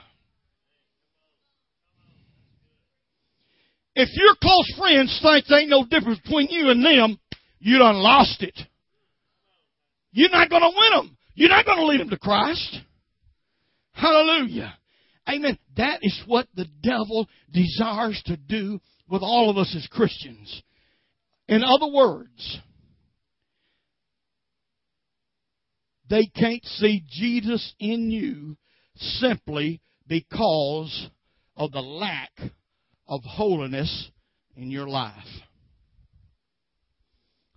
If 4.01 4.11
your 4.13 4.37
close 4.41 4.73
friends 4.79 5.19
think 5.21 5.47
there 5.49 5.59
ain't 5.59 5.71
no 5.71 5.85
difference 5.85 6.21
between 6.21 6.47
you 6.51 6.71
and 6.71 6.85
them, 6.85 7.19
you 7.59 7.81
done 7.81 7.97
lost 7.97 8.41
it. 8.45 8.57
You're 10.13 10.31
not 10.31 10.49
going 10.49 10.63
to 10.63 10.69
win 10.69 10.91
them. 10.95 11.17
You're 11.35 11.49
not 11.49 11.67
going 11.67 11.79
to 11.79 11.85
lead 11.85 12.01
them 12.01 12.11
to 12.11 12.17
Christ. 12.17 12.79
Hallelujah. 13.91 14.79
Amen. 15.29 15.59
That 15.77 15.99
is 16.03 16.23
what 16.27 16.47
the 16.55 16.67
devil 16.81 17.29
desires 17.53 18.23
to 18.27 18.37
do 18.37 18.79
with 19.09 19.23
all 19.23 19.51
of 19.51 19.59
us 19.59 19.75
as 19.77 19.89
Christians. 19.89 20.63
In 21.49 21.65
other 21.65 21.89
words, 21.89 22.61
they 26.09 26.27
can't 26.27 26.65
see 26.65 27.03
Jesus 27.09 27.75
in 27.81 28.13
you 28.13 28.57
simply 28.95 29.81
because 30.07 31.09
of 31.57 31.73
the 31.73 31.81
lack 31.81 32.31
of 33.09 33.23
holiness 33.25 34.11
in 34.57 34.71
your 34.71 34.89
life. 34.89 35.15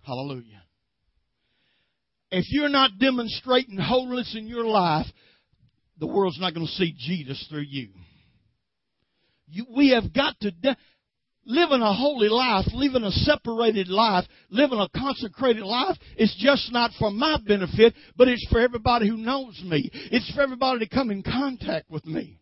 Hallelujah. 0.02 0.62
If 2.30 2.46
you're 2.50 2.70
not 2.70 2.98
demonstrating 2.98 3.76
holiness 3.76 4.34
in 4.36 4.46
your 4.46 4.64
life, 4.64 5.06
the 5.98 6.06
world's 6.06 6.40
not 6.40 6.54
going 6.54 6.66
to 6.66 6.72
see 6.72 6.94
Jesus 6.96 7.44
through 7.50 7.66
you. 7.68 7.90
you 9.46 9.66
we 9.76 9.90
have 9.90 10.12
got 10.12 10.38
to. 10.40 10.50
De- 10.50 10.76
living 11.44 11.82
a 11.82 11.92
holy 11.92 12.28
life, 12.28 12.66
living 12.72 13.02
a 13.02 13.10
separated 13.10 13.88
life, 13.88 14.24
living 14.50 14.78
a 14.78 14.88
consecrated 14.96 15.64
life 15.64 15.96
It's 16.16 16.36
just 16.38 16.72
not 16.72 16.92
for 16.98 17.10
my 17.10 17.38
benefit, 17.44 17.94
but 18.16 18.28
it's 18.28 18.46
for 18.48 18.60
everybody 18.60 19.08
who 19.08 19.16
knows 19.16 19.60
me. 19.64 19.90
It's 19.92 20.32
for 20.34 20.42
everybody 20.42 20.86
to 20.86 20.88
come 20.88 21.10
in 21.10 21.22
contact 21.22 21.90
with 21.90 22.06
me. 22.06 22.38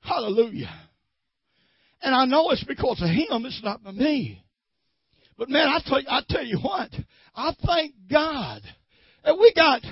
Hallelujah. 0.00 0.72
And 2.02 2.14
I 2.14 2.24
know 2.24 2.50
it's 2.50 2.64
because 2.64 3.00
of 3.00 3.08
him, 3.08 3.46
it's 3.46 3.62
not 3.62 3.82
by 3.82 3.92
me. 3.92 4.42
But 5.38 5.48
man, 5.48 5.68
I 5.68 5.80
tell 5.84 6.00
you, 6.00 6.06
I 6.08 6.22
tell 6.28 6.44
you 6.44 6.58
what, 6.58 6.90
I 7.34 7.54
thank 7.64 7.94
God 8.10 8.62
that 9.24 9.38
we 9.38 9.52
got 9.54 9.82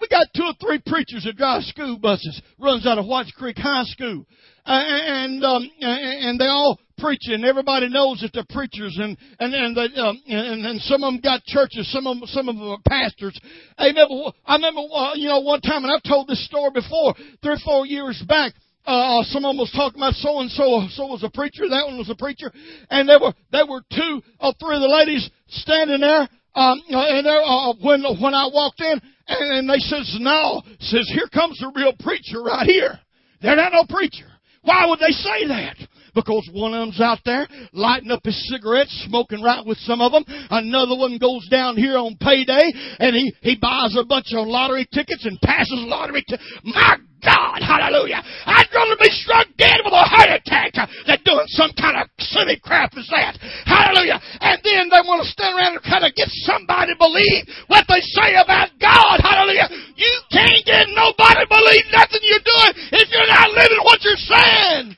we 0.00 0.08
got 0.08 0.28
two 0.34 0.44
or 0.44 0.54
three 0.60 0.80
preachers 0.84 1.24
that 1.24 1.36
drive 1.36 1.62
school 1.64 1.98
buses, 1.98 2.40
runs 2.58 2.86
out 2.86 2.98
of 2.98 3.06
Whites 3.06 3.32
Creek 3.32 3.58
High 3.58 3.84
School, 3.84 4.24
and 4.64 5.44
um, 5.44 5.70
and 5.80 6.40
they 6.40 6.46
all 6.46 6.78
preaching. 6.98 7.44
Everybody 7.44 7.88
knows 7.88 8.20
that 8.20 8.32
they're 8.32 8.44
preachers, 8.48 8.98
and 9.00 9.16
and 9.38 9.54
and, 9.54 9.76
they, 9.76 10.00
um, 10.00 10.20
and 10.26 10.66
and 10.66 10.80
some 10.82 11.04
of 11.04 11.12
them 11.12 11.20
got 11.20 11.44
churches. 11.44 11.90
Some 11.92 12.06
of 12.06 12.18
them, 12.18 12.26
some 12.28 12.48
of 12.48 12.56
them 12.56 12.68
are 12.68 12.78
pastors. 12.88 13.38
I 13.76 13.88
remember, 13.88 14.32
I 14.46 14.56
remember, 14.56 14.80
uh, 14.92 15.14
you 15.14 15.28
know, 15.28 15.40
one 15.40 15.60
time, 15.60 15.84
and 15.84 15.92
I've 15.92 16.02
told 16.02 16.28
this 16.28 16.44
story 16.46 16.70
before, 16.72 17.14
three 17.42 17.52
or 17.52 17.58
four 17.64 17.86
years 17.86 18.22
back. 18.26 18.54
Uh, 18.86 19.22
someone 19.24 19.56
was 19.56 19.70
talking 19.76 20.00
about 20.00 20.14
so 20.14 20.40
and 20.40 20.50
so, 20.50 20.86
so 20.90 21.06
was 21.06 21.22
a 21.22 21.30
preacher, 21.30 21.68
that 21.68 21.86
one 21.86 21.98
was 21.98 22.08
a 22.08 22.14
preacher, 22.14 22.50
and 22.88 23.08
there 23.08 23.20
were, 23.20 23.32
there 23.52 23.66
were 23.66 23.82
two 23.92 24.22
or 24.40 24.54
three 24.58 24.76
of 24.76 24.82
the 24.82 24.88
ladies 24.88 25.28
standing 25.48 26.00
there, 26.00 26.26
um, 26.54 26.80
and 26.88 27.26
there, 27.26 27.42
uh, 27.44 27.74
when, 27.82 28.02
when 28.20 28.34
I 28.34 28.48
walked 28.52 28.80
in, 28.80 29.00
and, 29.28 29.58
and 29.58 29.70
they 29.70 29.78
says, 29.78 30.16
no, 30.18 30.62
says, 30.80 31.08
here 31.14 31.28
comes 31.32 31.58
the 31.58 31.70
real 31.76 31.92
preacher 32.00 32.42
right 32.42 32.66
here. 32.66 32.98
They're 33.42 33.56
not 33.56 33.72
no 33.72 33.84
preacher. 33.88 34.26
Why 34.62 34.86
would 34.86 34.98
they 34.98 35.12
say 35.12 35.46
that? 35.48 35.76
Because 36.14 36.48
one 36.52 36.74
of 36.74 36.80
them's 36.80 37.00
out 37.00 37.20
there 37.24 37.46
lighting 37.72 38.10
up 38.10 38.20
his 38.24 38.50
cigarettes, 38.50 39.04
smoking 39.06 39.42
right 39.42 39.64
with 39.64 39.78
some 39.78 40.00
of 40.00 40.12
them. 40.12 40.24
Another 40.50 40.96
one 40.96 41.18
goes 41.18 41.46
down 41.48 41.76
here 41.76 41.96
on 41.96 42.16
payday 42.20 42.72
and 42.98 43.14
he, 43.14 43.32
he 43.42 43.56
buys 43.56 43.96
a 43.96 44.04
bunch 44.04 44.26
of 44.32 44.46
lottery 44.48 44.88
tickets 44.92 45.24
and 45.24 45.40
passes 45.40 45.78
lottery 45.86 46.24
to, 46.28 46.38
my 46.64 46.96
God, 47.20 47.60
hallelujah. 47.62 48.20
I'd 48.20 48.68
rather 48.72 48.96
be 48.98 49.12
struck 49.12 49.46
dead 49.56 49.84
with 49.84 49.92
a 49.92 50.04
heart 50.08 50.32
attack 50.32 50.72
than 50.74 51.18
doing 51.24 51.46
some 51.52 51.70
kind 51.76 52.00
of 52.00 52.08
silly 52.18 52.58
crap 52.60 52.96
as 52.96 53.08
that. 53.12 53.36
Hallelujah. 53.64 54.20
And 54.40 54.58
then 54.64 54.88
they 54.88 55.02
want 55.04 55.22
to 55.22 55.28
stand 55.28 55.56
around 55.56 55.76
and 55.76 55.84
try 55.84 56.00
to 56.00 56.12
get 56.12 56.28
somebody 56.44 56.92
to 56.92 56.98
believe 56.98 57.44
what 57.68 57.84
they 57.88 58.00
say 58.00 58.36
about 58.40 58.72
God. 58.80 59.20
Hallelujah. 59.20 59.68
You 59.96 60.14
can't 60.32 60.64
get 60.64 60.88
nobody 60.96 61.44
to 61.44 61.48
believe 61.48 61.86
nothing 61.92 62.20
you're 62.24 62.44
doing 62.44 62.72
if 63.00 63.06
you're 63.12 63.30
not 63.30 63.52
living 63.52 63.82
what 63.84 64.00
you're 64.02 64.24
saying. 64.24 64.96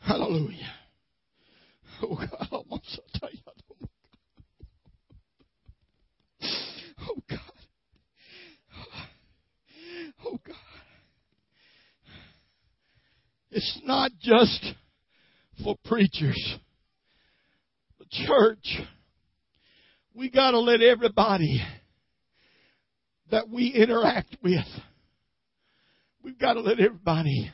Hallelujah. 0.00 0.72
Oh 2.02 2.16
God, 2.16 2.48
I 2.52 2.56
want 2.68 2.84
to 2.84 3.18
tell 3.18 3.30
you. 3.32 3.38
Oh 7.08 7.22
God. 7.28 7.40
Oh 10.34 10.40
God. 10.44 10.56
It's 13.50 13.80
not 13.84 14.10
just 14.20 14.66
for 15.62 15.76
preachers. 15.84 16.56
The 18.00 18.06
church, 18.26 18.80
we 20.12 20.28
gotta 20.28 20.58
let 20.58 20.82
everybody 20.82 21.62
that 23.30 23.48
we 23.48 23.68
interact 23.68 24.36
with, 24.42 24.66
we've 26.22 26.38
got 26.38 26.54
to 26.54 26.60
let 26.60 26.80
everybody 26.80 27.50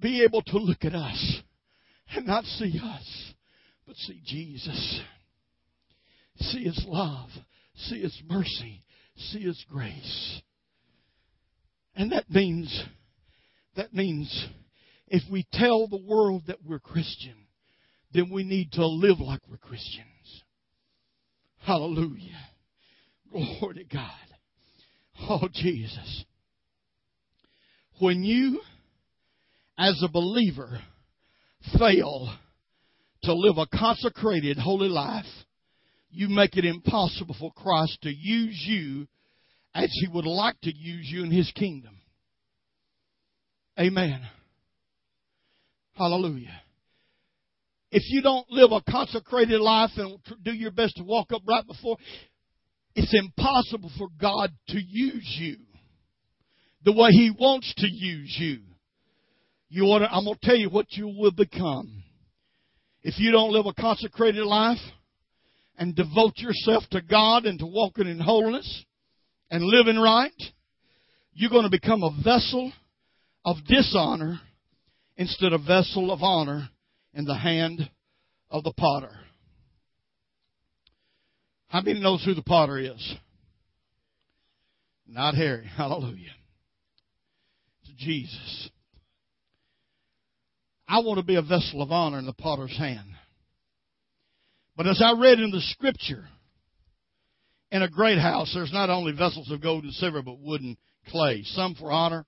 be 0.00 0.22
able 0.22 0.42
to 0.42 0.58
look 0.58 0.84
at 0.84 0.94
us 0.94 1.40
and 2.14 2.26
not 2.26 2.44
see 2.44 2.80
us, 2.82 3.34
but 3.86 3.96
see 3.96 4.20
Jesus. 4.24 5.00
See 6.40 6.64
His 6.64 6.84
love. 6.86 7.28
See 7.76 8.00
His 8.00 8.16
mercy. 8.28 8.82
See 9.16 9.40
His 9.40 9.64
grace. 9.68 10.42
And 11.98 12.12
that 12.12 12.30
means, 12.30 12.84
that 13.74 13.92
means 13.92 14.46
if 15.08 15.24
we 15.30 15.44
tell 15.52 15.88
the 15.88 16.00
world 16.00 16.44
that 16.46 16.64
we're 16.64 16.78
Christian, 16.78 17.34
then 18.14 18.30
we 18.30 18.44
need 18.44 18.72
to 18.72 18.86
live 18.86 19.18
like 19.18 19.40
we're 19.50 19.56
Christians. 19.56 20.44
Hallelujah. 21.58 22.38
Glory 23.32 23.74
to 23.74 23.84
God. 23.84 24.12
Oh, 25.28 25.48
Jesus. 25.52 26.24
When 27.98 28.22
you 28.22 28.60
as 29.76 30.00
a 30.04 30.08
believer 30.08 30.78
fail 31.76 32.32
to 33.24 33.34
live 33.34 33.58
a 33.58 33.66
consecrated, 33.76 34.56
holy 34.56 34.88
life, 34.88 35.26
you 36.10 36.28
make 36.28 36.56
it 36.56 36.64
impossible 36.64 37.34
for 37.40 37.52
Christ 37.52 37.98
to 38.02 38.10
use 38.10 38.64
you 38.68 39.08
as 39.74 39.90
He 39.92 40.08
would 40.08 40.26
like 40.26 40.60
to 40.62 40.74
use 40.74 41.06
you 41.08 41.24
in 41.24 41.30
His 41.30 41.50
kingdom. 41.52 41.96
Amen. 43.78 44.20
Hallelujah. 45.94 46.60
If 47.90 48.02
you 48.06 48.22
don't 48.22 48.50
live 48.50 48.70
a 48.72 48.82
consecrated 48.90 49.60
life 49.60 49.90
and 49.96 50.18
do 50.42 50.52
your 50.52 50.70
best 50.70 50.96
to 50.96 51.04
walk 51.04 51.32
up 51.32 51.42
right 51.48 51.66
before, 51.66 51.96
it's 52.94 53.14
impossible 53.14 53.90
for 53.96 54.08
God 54.20 54.50
to 54.68 54.78
use 54.78 55.36
you 55.38 55.56
the 56.84 56.92
way 56.92 57.10
He 57.10 57.30
wants 57.30 57.72
to 57.78 57.88
use 57.88 58.36
you. 58.38 58.58
You 59.70 59.84
to, 59.84 60.10
I'm 60.10 60.24
going 60.24 60.36
to 60.40 60.46
tell 60.46 60.56
you 60.56 60.70
what 60.70 60.86
you 60.90 61.08
will 61.08 61.30
become. 61.30 62.02
If 63.02 63.18
you 63.18 63.30
don't 63.32 63.52
live 63.52 63.66
a 63.66 63.74
consecrated 63.74 64.44
life 64.44 64.78
and 65.76 65.94
devote 65.94 66.38
yourself 66.38 66.84
to 66.90 67.00
God 67.00 67.46
and 67.46 67.58
to 67.58 67.66
walking 67.66 68.06
in 68.06 68.18
holiness 68.18 68.84
and 69.50 69.64
living 69.64 69.98
right, 69.98 70.32
you're 71.32 71.50
going 71.50 71.64
to 71.64 71.70
become 71.70 72.02
a 72.02 72.16
vessel 72.22 72.72
of 73.44 73.56
dishonor 73.66 74.40
instead 75.16 75.52
of 75.52 75.62
vessel 75.62 76.10
of 76.10 76.22
honor 76.22 76.68
in 77.14 77.24
the 77.24 77.36
hand 77.36 77.88
of 78.50 78.64
the 78.64 78.72
potter. 78.72 79.12
How 81.68 81.82
many 81.82 82.00
knows 82.00 82.24
who 82.24 82.34
the 82.34 82.42
potter 82.42 82.78
is? 82.78 83.14
Not 85.06 85.34
Harry. 85.34 85.66
Hallelujah. 85.76 86.34
It's 87.82 87.92
Jesus. 87.98 88.70
I 90.86 91.00
want 91.00 91.18
to 91.18 91.24
be 91.24 91.36
a 91.36 91.42
vessel 91.42 91.82
of 91.82 91.92
honor 91.92 92.18
in 92.18 92.26
the 92.26 92.32
potter's 92.32 92.76
hand. 92.76 93.10
But 94.76 94.86
as 94.86 95.02
I 95.04 95.18
read 95.20 95.38
in 95.38 95.50
the 95.50 95.60
scripture, 95.60 96.24
in 97.70 97.82
a 97.82 97.88
great 97.88 98.18
house, 98.18 98.52
there's 98.54 98.72
not 98.72 98.90
only 98.90 99.12
vessels 99.12 99.50
of 99.50 99.60
gold 99.60 99.84
and 99.84 99.92
silver, 99.94 100.22
but 100.22 100.38
wood 100.38 100.62
and 100.62 100.76
clay. 101.08 101.42
Some 101.44 101.74
for 101.74 101.90
honor, 101.90 102.24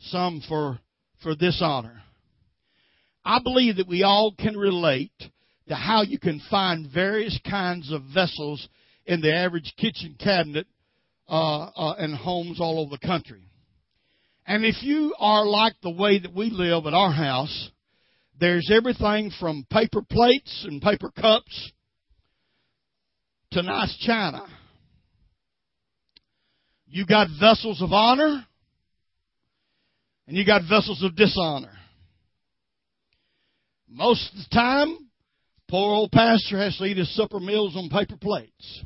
some 0.00 0.42
for, 0.48 0.78
for 1.22 1.34
dishonor. 1.34 2.02
I 3.24 3.40
believe 3.42 3.76
that 3.76 3.88
we 3.88 4.02
all 4.02 4.34
can 4.36 4.56
relate 4.56 5.12
to 5.68 5.74
how 5.74 6.02
you 6.02 6.18
can 6.18 6.40
find 6.50 6.90
various 6.92 7.38
kinds 7.48 7.92
of 7.92 8.02
vessels 8.12 8.66
in 9.06 9.20
the 9.20 9.34
average 9.34 9.74
kitchen 9.76 10.16
cabinet 10.18 10.66
uh, 11.28 11.64
uh, 11.64 11.94
in 11.98 12.14
homes 12.14 12.60
all 12.60 12.80
over 12.80 12.90
the 12.90 13.06
country. 13.06 13.48
And 14.46 14.64
if 14.64 14.82
you 14.82 15.14
are 15.18 15.46
like 15.46 15.74
the 15.82 15.90
way 15.90 16.18
that 16.18 16.34
we 16.34 16.50
live 16.50 16.86
at 16.86 16.94
our 16.94 17.12
house, 17.12 17.70
there's 18.40 18.70
everything 18.72 19.30
from 19.38 19.66
paper 19.70 20.02
plates 20.02 20.64
and 20.68 20.82
paper 20.82 21.12
cups 21.14 21.72
to 23.52 23.62
nice 23.62 23.96
china. 23.98 24.46
You 26.92 27.06
got 27.06 27.28
vessels 27.40 27.80
of 27.80 27.90
honor 27.94 28.44
and 30.26 30.36
you 30.36 30.44
got 30.44 30.68
vessels 30.68 31.02
of 31.02 31.16
dishonor. 31.16 31.72
Most 33.88 34.30
of 34.30 34.36
the 34.36 34.54
time, 34.54 34.98
poor 35.70 35.94
old 35.94 36.12
pastor 36.12 36.58
has 36.58 36.76
to 36.76 36.84
eat 36.84 36.98
his 36.98 37.14
supper 37.16 37.40
meals 37.40 37.76
on 37.76 37.88
paper 37.88 38.18
plates. 38.20 38.84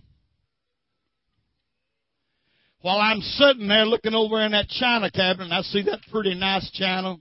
While 2.81 2.99
I'm 2.99 3.21
sitting 3.21 3.67
there 3.67 3.85
looking 3.85 4.15
over 4.15 4.41
in 4.41 4.53
that 4.53 4.69
china 4.69 5.11
cabinet, 5.11 5.51
I 5.51 5.63
see 5.63 5.83
that 5.83 5.99
pretty 6.13 6.37
nice 6.37 6.71
china 6.71 7.17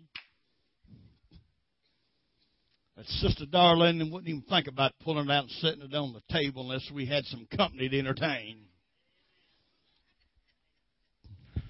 that 2.96 3.08
Sister 3.08 3.46
Darlene 3.52 4.12
wouldn't 4.12 4.30
even 4.30 4.44
think 4.44 4.68
about 4.68 4.92
pulling 5.04 5.26
it 5.26 5.32
out 5.32 5.46
and 5.46 5.52
setting 5.54 5.82
it 5.82 5.96
on 5.96 6.14
the 6.14 6.22
table 6.32 6.62
unless 6.62 6.92
we 6.94 7.08
had 7.08 7.26
some 7.26 7.48
company 7.58 7.90
to 7.90 7.98
entertain. 7.98 8.68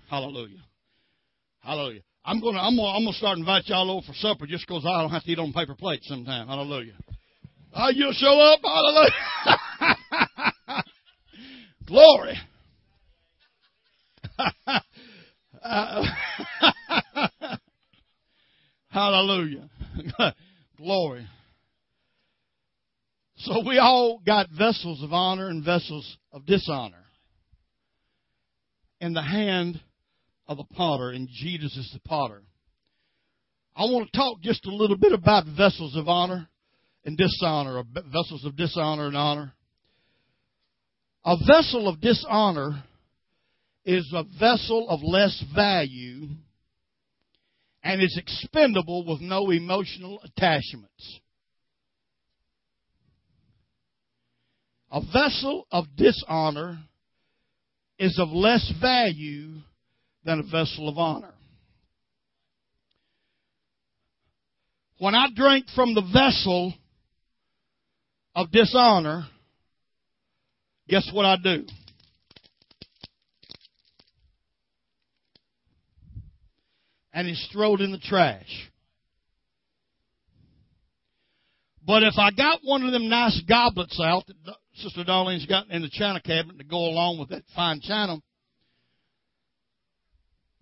Hallelujah. 0.09 0.63
Hallelujah. 1.61 2.01
I'm 2.23 2.39
gonna 2.41 2.59
I'm 2.59 2.75
gonna 2.75 2.89
I'm 2.89 3.03
gonna 3.03 3.13
start 3.17 3.37
inviting 3.37 3.67
y'all 3.67 3.89
over 3.91 4.05
for 4.05 4.13
supper 4.13 4.45
just 4.47 4.67
because 4.67 4.85
I 4.85 5.01
don't 5.01 5.09
have 5.11 5.23
to 5.23 5.31
eat 5.31 5.39
on 5.39 5.53
paper 5.53 5.75
plates 5.75 6.07
sometime. 6.07 6.47
Hallelujah. 6.47 6.93
Oh, 7.73 7.89
you'll 7.93 8.13
show 8.13 8.39
up. 8.39 8.59
Hallelujah. 8.63 9.11
Glory. 11.87 12.35
uh, 15.63 16.03
Hallelujah. 18.89 19.69
Glory. 20.77 21.27
So 23.37 23.61
we 23.67 23.77
all 23.77 24.19
got 24.25 24.47
vessels 24.49 25.03
of 25.03 25.11
honor 25.13 25.49
and 25.49 25.63
vessels 25.63 26.17
of 26.31 26.45
dishonor 26.45 27.03
in 29.01 29.13
the 29.13 29.21
hand 29.21 29.81
of 30.47 30.57
the 30.57 30.63
potter, 30.63 31.09
and 31.09 31.27
Jesus 31.31 31.75
is 31.75 31.89
the 31.93 31.99
potter. 32.07 32.43
I 33.75 33.83
want 33.83 34.09
to 34.11 34.17
talk 34.17 34.41
just 34.41 34.65
a 34.65 34.73
little 34.73 34.97
bit 34.97 35.11
about 35.11 35.45
vessels 35.45 35.95
of 35.95 36.07
honor 36.07 36.47
and 37.03 37.17
dishonor, 37.17 37.77
or 37.77 37.83
vessels 38.11 38.45
of 38.45 38.55
dishonor 38.55 39.07
and 39.07 39.17
honor. 39.17 39.53
A 41.25 41.35
vessel 41.45 41.87
of 41.87 41.99
dishonor 41.99 42.83
is 43.83 44.11
a 44.15 44.23
vessel 44.39 44.87
of 44.89 45.01
less 45.03 45.43
value 45.53 46.27
and 47.83 48.01
is 48.01 48.17
expendable 48.17 49.05
with 49.05 49.21
no 49.21 49.51
emotional 49.51 50.19
attachments. 50.23 51.19
A 54.91 55.01
vessel 55.01 55.67
of 55.71 55.85
dishonor 55.95 56.79
is 57.99 58.17
of 58.19 58.29
less 58.29 58.71
value 58.81 59.57
than 60.25 60.39
a 60.39 60.43
vessel 60.43 60.89
of 60.89 60.97
honor. 60.97 61.33
When 64.97 65.13
I 65.13 65.27
drink 65.33 65.67
from 65.75 65.93
the 65.93 66.01
vessel 66.01 66.73
of 68.33 68.51
dishonor, 68.51 69.27
guess 70.89 71.09
what 71.13 71.25
I 71.25 71.37
do? 71.41 71.65
And 77.13 77.27
it's 77.27 77.47
thrown 77.53 77.81
in 77.81 77.91
the 77.91 77.99
trash. 77.99 78.69
But 81.85 82.03
if 82.03 82.15
I 82.17 82.31
got 82.31 82.61
one 82.63 82.83
of 82.83 82.91
them 82.91 83.09
nice 83.09 83.39
goblets 83.47 84.01
out 84.03 84.25
that 84.27 84.55
Sister 84.77 85.03
Darlene's 85.03 85.45
got 85.45 85.69
in 85.69 85.81
the 85.81 85.89
china 85.89 86.19
cabinet 86.19 86.57
to 86.57 86.63
go 86.63 86.77
along 86.77 87.19
with 87.19 87.29
that 87.29 87.43
fine 87.55 87.79
china, 87.79 88.17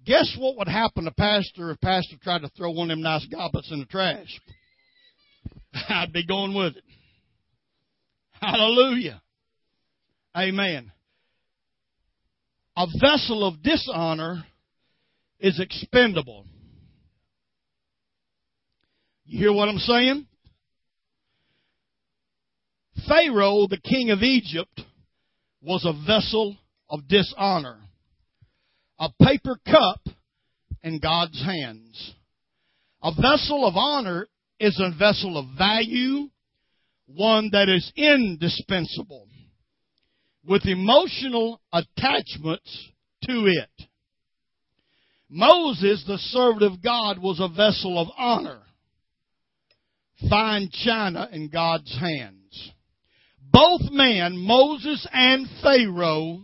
guess 0.05 0.35
what 0.39 0.57
would 0.57 0.67
happen 0.67 1.05
to 1.05 1.11
Pastor 1.11 1.71
if 1.71 1.81
Pastor 1.81 2.15
tried 2.21 2.41
to 2.41 2.49
throw 2.49 2.71
one 2.71 2.91
of 2.91 2.97
them 2.97 3.03
nice 3.03 3.25
goblets 3.27 3.71
in 3.71 3.79
the 3.79 3.85
trash? 3.85 4.39
I'd 5.89 6.13
be 6.13 6.25
going 6.25 6.53
with 6.53 6.77
it. 6.77 6.83
Hallelujah. 8.41 9.21
Amen. 10.35 10.91
A 12.75 12.87
vessel 12.99 13.47
of 13.47 13.61
dishonor 13.61 14.43
is 15.39 15.59
expendable. 15.59 16.45
You 19.25 19.39
hear 19.39 19.53
what 19.53 19.69
I'm 19.69 19.77
saying? 19.77 20.25
Pharaoh, 23.07 23.67
the 23.69 23.77
king 23.77 24.11
of 24.11 24.23
Egypt, 24.23 24.81
was 25.61 25.85
a 25.85 26.05
vessel 26.05 26.57
of 26.89 27.07
dishonor. 27.07 27.82
A 28.99 29.09
paper 29.21 29.57
cup 29.65 30.01
in 30.83 30.99
God's 30.99 31.41
hands. 31.43 32.13
A 33.01 33.11
vessel 33.13 33.67
of 33.67 33.75
honor 33.75 34.27
is 34.59 34.79
a 34.79 34.97
vessel 34.97 35.37
of 35.37 35.57
value, 35.57 36.29
one 37.07 37.49
that 37.51 37.69
is 37.69 37.91
indispensable, 37.95 39.27
with 40.45 40.65
emotional 40.65 41.59
attachments 41.71 42.89
to 43.27 43.45
it. 43.45 43.87
Moses, 45.29 46.03
the 46.07 46.17
servant 46.17 46.63
of 46.63 46.81
God, 46.83 47.17
was 47.17 47.39
a 47.39 47.49
vessel 47.49 47.99
of 47.99 48.07
honor, 48.17 48.61
fine 50.29 50.69
china 50.71 51.27
in 51.31 51.49
God's 51.49 51.93
hands 51.99 52.73
both 53.53 53.81
men, 53.91 54.35
Moses 54.35 55.07
and 55.13 55.47
Pharaoh, 55.61 56.41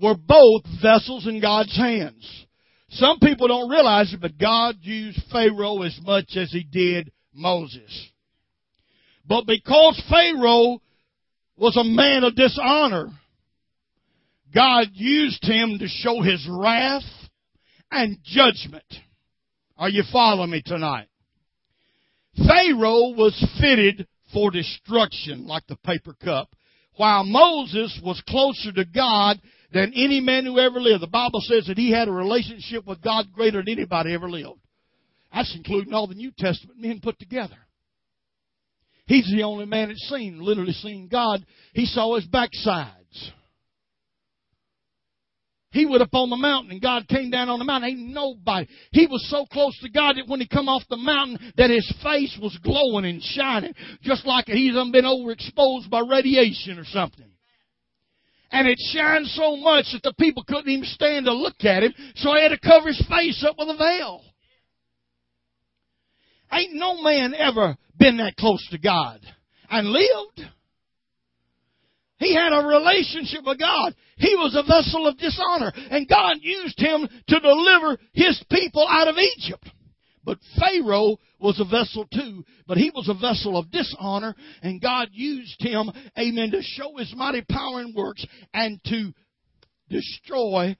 were 0.00 0.16
both 0.16 0.62
vessels 0.80 1.26
in 1.26 1.40
God's 1.40 1.76
hands. 1.76 2.46
Some 2.90 3.18
people 3.20 3.48
don't 3.48 3.70
realize 3.70 4.12
it, 4.12 4.20
but 4.20 4.38
God 4.38 4.76
used 4.80 5.20
Pharaoh 5.30 5.82
as 5.82 5.98
much 6.02 6.36
as 6.36 6.50
he 6.50 6.62
did 6.62 7.10
Moses. 7.32 8.10
But 9.26 9.46
because 9.46 10.02
Pharaoh 10.10 10.80
was 11.56 11.76
a 11.76 11.84
man 11.84 12.24
of 12.24 12.34
dishonor, 12.34 13.10
God 14.54 14.88
used 14.92 15.42
him 15.42 15.78
to 15.78 15.88
show 15.88 16.20
his 16.20 16.46
wrath 16.50 17.02
and 17.90 18.18
judgment. 18.22 18.84
Are 19.78 19.88
you 19.88 20.02
following 20.12 20.50
me 20.50 20.62
tonight? 20.64 21.08
Pharaoh 22.36 23.14
was 23.16 23.34
fitted 23.60 24.06
for 24.32 24.50
destruction, 24.50 25.46
like 25.46 25.66
the 25.66 25.76
paper 25.76 26.14
cup. 26.22 26.48
While 26.96 27.24
Moses 27.24 27.98
was 28.04 28.22
closer 28.28 28.72
to 28.72 28.84
God 28.84 29.40
than 29.72 29.92
any 29.94 30.20
man 30.20 30.44
who 30.44 30.58
ever 30.58 30.80
lived. 30.80 31.02
The 31.02 31.08
Bible 31.08 31.40
says 31.40 31.66
that 31.66 31.78
he 31.78 31.90
had 31.90 32.08
a 32.08 32.12
relationship 32.12 32.86
with 32.86 33.02
God 33.02 33.32
greater 33.32 33.62
than 33.62 33.72
anybody 33.72 34.12
ever 34.12 34.30
lived. 34.30 34.60
That's 35.32 35.54
including 35.56 35.94
all 35.94 36.06
the 36.06 36.14
New 36.14 36.30
Testament 36.36 36.78
men 36.78 37.00
put 37.02 37.18
together. 37.18 37.56
He's 39.06 39.30
the 39.30 39.42
only 39.42 39.66
man 39.66 39.88
that's 39.88 40.08
seen, 40.08 40.40
literally 40.40 40.72
seen 40.72 41.08
God. 41.08 41.44
He 41.74 41.86
saw 41.86 42.14
his 42.14 42.26
backsides. 42.26 43.30
He 45.70 45.86
went 45.86 46.02
up 46.02 46.12
on 46.12 46.28
the 46.28 46.36
mountain 46.36 46.70
and 46.70 46.82
God 46.82 47.08
came 47.08 47.30
down 47.30 47.48
on 47.48 47.58
the 47.58 47.64
mountain. 47.64 47.90
Ain't 47.90 48.12
nobody. 48.12 48.68
He 48.90 49.06
was 49.06 49.26
so 49.30 49.46
close 49.46 49.76
to 49.80 49.88
God 49.88 50.16
that 50.16 50.28
when 50.28 50.40
he 50.40 50.46
come 50.46 50.68
off 50.68 50.82
the 50.90 50.98
mountain 50.98 51.52
that 51.56 51.70
his 51.70 51.90
face 52.02 52.38
was 52.40 52.56
glowing 52.62 53.06
and 53.06 53.22
shining. 53.22 53.74
Just 54.02 54.26
like 54.26 54.46
he's 54.46 54.74
been 54.74 55.04
overexposed 55.04 55.88
by 55.88 56.00
radiation 56.00 56.78
or 56.78 56.84
something. 56.84 57.31
And 58.52 58.68
it 58.68 58.78
shined 58.92 59.26
so 59.28 59.56
much 59.56 59.86
that 59.92 60.02
the 60.02 60.12
people 60.20 60.44
couldn't 60.44 60.68
even 60.68 60.84
stand 60.84 61.24
to 61.24 61.32
look 61.32 61.64
at 61.64 61.82
him, 61.82 61.94
so 62.16 62.34
he 62.34 62.42
had 62.42 62.50
to 62.50 62.58
cover 62.58 62.88
his 62.88 63.04
face 63.08 63.44
up 63.48 63.56
with 63.58 63.68
a 63.68 63.76
veil. 63.76 64.22
Ain't 66.52 66.74
no 66.74 67.02
man 67.02 67.34
ever 67.34 67.76
been 67.98 68.18
that 68.18 68.36
close 68.36 68.64
to 68.70 68.78
God 68.78 69.20
and 69.70 69.88
lived. 69.88 70.42
He 72.18 72.34
had 72.34 72.52
a 72.52 72.66
relationship 72.66 73.40
with 73.44 73.58
God. 73.58 73.94
He 74.16 74.36
was 74.36 74.54
a 74.54 74.62
vessel 74.62 75.08
of 75.08 75.18
dishonor, 75.18 75.72
and 75.90 76.06
God 76.06 76.34
used 76.40 76.78
him 76.78 77.08
to 77.28 77.40
deliver 77.40 77.98
his 78.12 78.40
people 78.50 78.86
out 78.88 79.08
of 79.08 79.16
Egypt. 79.16 79.68
But 80.24 80.38
Pharaoh 80.58 81.16
was 81.42 81.60
a 81.60 81.64
vessel 81.64 82.06
too, 82.12 82.44
but 82.66 82.78
he 82.78 82.90
was 82.94 83.08
a 83.08 83.14
vessel 83.14 83.56
of 83.56 83.70
dishonor, 83.70 84.34
and 84.62 84.80
God 84.80 85.08
used 85.12 85.60
him, 85.60 85.90
amen, 86.18 86.52
to 86.52 86.62
show 86.62 86.96
his 86.96 87.12
mighty 87.16 87.42
power 87.42 87.80
and 87.80 87.94
works 87.94 88.24
and 88.54 88.80
to 88.84 89.12
destroy 89.88 90.76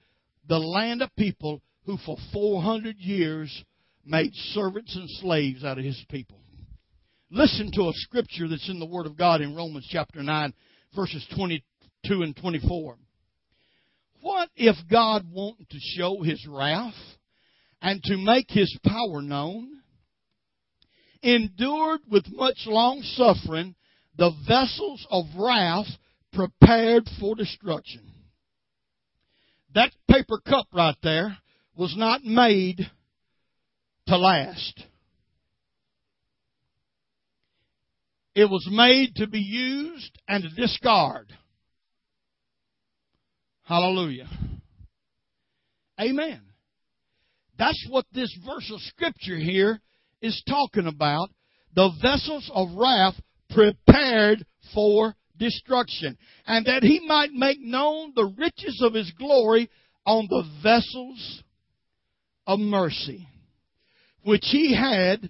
the 0.47 0.59
land 0.59 1.01
of 1.01 1.15
people 1.15 1.61
who 1.85 1.97
for 2.05 2.17
400 2.31 2.97
years 2.97 3.63
made 4.05 4.33
servants 4.33 4.95
and 4.95 5.09
slaves 5.21 5.63
out 5.63 5.77
of 5.77 5.85
his 5.85 6.03
people. 6.09 6.39
Listen 7.29 7.71
to 7.73 7.89
a 7.89 7.93
scripture 7.95 8.47
that's 8.47 8.69
in 8.69 8.79
the 8.79 8.85
Word 8.85 9.05
of 9.05 9.17
God 9.17 9.41
in 9.41 9.55
Romans 9.55 9.87
chapter 9.89 10.21
9 10.21 10.53
verses 10.95 11.25
22 11.35 12.21
and 12.21 12.35
24. 12.35 12.97
What 14.21 14.49
if 14.55 14.75
God 14.89 15.25
wanted 15.31 15.69
to 15.69 15.79
show 15.79 16.21
his 16.21 16.45
wrath 16.47 16.93
and 17.81 18.01
to 18.03 18.17
make 18.17 18.49
his 18.49 18.77
power 18.85 19.21
known? 19.21 19.82
Endured 21.23 22.01
with 22.11 22.25
much 22.31 22.65
long 22.65 23.01
suffering 23.01 23.75
the 24.17 24.31
vessels 24.47 25.07
of 25.09 25.25
wrath 25.37 25.87
prepared 26.33 27.09
for 27.19 27.35
destruction. 27.35 28.01
That 29.73 29.91
paper 30.09 30.39
cup 30.45 30.67
right 30.73 30.97
there 31.01 31.37
was 31.75 31.95
not 31.97 32.23
made 32.23 32.89
to 34.07 34.17
last. 34.17 34.83
It 38.35 38.49
was 38.49 38.67
made 38.69 39.15
to 39.15 39.27
be 39.27 39.39
used 39.39 40.19
and 40.27 40.43
to 40.43 40.49
discard. 40.49 41.31
Hallelujah. 43.63 44.27
Amen. 45.99 46.41
That's 47.57 47.85
what 47.89 48.05
this 48.11 48.35
verse 48.45 48.69
of 48.73 48.81
scripture 48.81 49.37
here 49.37 49.79
is 50.23 50.41
talking 50.47 50.87
about. 50.87 51.29
The 51.75 51.91
vessels 52.01 52.49
of 52.53 52.69
wrath 52.75 53.19
prepared 53.49 54.45
for 54.73 55.15
destruction. 55.37 56.17
And 56.47 56.65
that 56.65 56.81
he 56.81 57.05
might 57.05 57.33
make 57.33 57.59
known 57.59 58.13
the 58.15 58.33
riches 58.37 58.81
of 58.81 58.93
his 58.93 59.11
glory 59.11 59.69
on 60.05 60.27
the 60.29 60.43
vessels 60.63 61.43
of 62.47 62.59
mercy, 62.59 63.27
which 64.23 64.43
he 64.45 64.75
had 64.75 65.29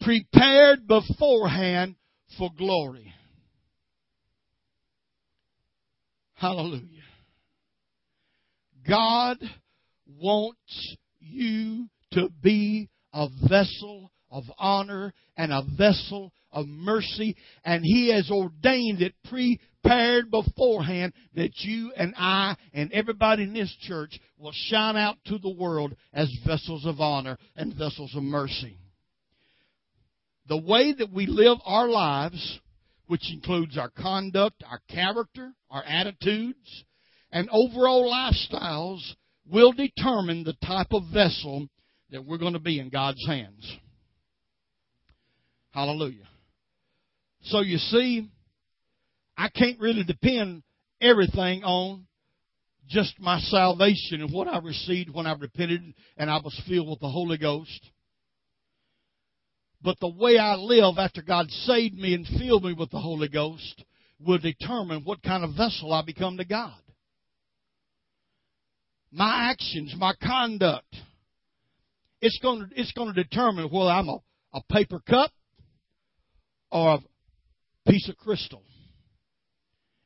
prepared 0.00 0.86
beforehand 0.86 1.96
for 2.38 2.50
glory. 2.56 3.12
Hallelujah. 6.34 6.82
God 8.86 9.38
wants 10.06 10.96
you 11.18 11.88
to 12.12 12.28
be 12.42 12.88
a 13.16 13.28
vessel 13.48 14.12
of 14.30 14.44
honor 14.58 15.14
and 15.38 15.50
a 15.50 15.62
vessel 15.78 16.32
of 16.52 16.66
mercy, 16.66 17.34
and 17.64 17.82
He 17.82 18.12
has 18.12 18.30
ordained 18.30 19.00
it 19.00 19.14
prepared 19.24 20.30
beforehand 20.30 21.14
that 21.34 21.52
you 21.60 21.92
and 21.96 22.14
I 22.16 22.56
and 22.74 22.92
everybody 22.92 23.44
in 23.44 23.54
this 23.54 23.74
church 23.80 24.20
will 24.36 24.52
shine 24.52 24.96
out 24.96 25.16
to 25.26 25.38
the 25.38 25.54
world 25.54 25.94
as 26.12 26.30
vessels 26.46 26.84
of 26.84 27.00
honor 27.00 27.38
and 27.56 27.74
vessels 27.74 28.14
of 28.14 28.22
mercy. 28.22 28.76
The 30.48 30.58
way 30.60 30.92
that 30.92 31.10
we 31.10 31.26
live 31.26 31.58
our 31.64 31.88
lives, 31.88 32.60
which 33.06 33.32
includes 33.32 33.78
our 33.78 33.90
conduct, 33.90 34.62
our 34.68 34.80
character, 34.90 35.54
our 35.70 35.82
attitudes, 35.84 36.84
and 37.32 37.48
overall 37.50 38.12
lifestyles, 38.12 39.00
will 39.50 39.72
determine 39.72 40.44
the 40.44 40.56
type 40.64 40.92
of 40.92 41.04
vessel 41.12 41.68
that 42.10 42.24
we're 42.24 42.38
going 42.38 42.52
to 42.52 42.58
be 42.58 42.78
in 42.78 42.88
God's 42.88 43.24
hands. 43.26 43.76
Hallelujah. 45.72 46.28
So 47.42 47.60
you 47.60 47.78
see, 47.78 48.28
I 49.36 49.48
can't 49.48 49.78
really 49.78 50.04
depend 50.04 50.62
everything 51.00 51.64
on 51.64 52.06
just 52.88 53.18
my 53.18 53.40
salvation 53.40 54.22
and 54.22 54.32
what 54.32 54.48
I 54.48 54.58
received 54.58 55.10
when 55.12 55.26
I 55.26 55.34
repented 55.34 55.82
and 56.16 56.30
I 56.30 56.36
was 56.36 56.60
filled 56.68 56.88
with 56.88 57.00
the 57.00 57.10
Holy 57.10 57.36
Ghost. 57.36 57.90
But 59.82 60.00
the 60.00 60.08
way 60.08 60.38
I 60.38 60.54
live 60.54 60.98
after 60.98 61.22
God 61.22 61.50
saved 61.50 61.94
me 61.94 62.14
and 62.14 62.26
filled 62.38 62.64
me 62.64 62.72
with 62.72 62.90
the 62.90 63.00
Holy 63.00 63.28
Ghost 63.28 63.84
will 64.18 64.38
determine 64.38 65.02
what 65.04 65.22
kind 65.22 65.44
of 65.44 65.54
vessel 65.54 65.92
I 65.92 66.02
become 66.02 66.38
to 66.38 66.44
God. 66.44 66.74
My 69.12 69.50
actions, 69.50 69.94
my 69.98 70.14
conduct, 70.22 70.94
it's 72.20 72.38
going 72.40 72.60
to, 72.60 72.80
it's 72.80 72.92
going 72.92 73.12
to 73.12 73.22
determine 73.22 73.68
whether 73.70 73.90
I'm 73.90 74.08
a, 74.08 74.18
a 74.54 74.60
paper 74.70 75.00
cup 75.00 75.30
or 76.70 76.94
a 76.94 77.90
piece 77.90 78.08
of 78.08 78.16
crystal 78.16 78.62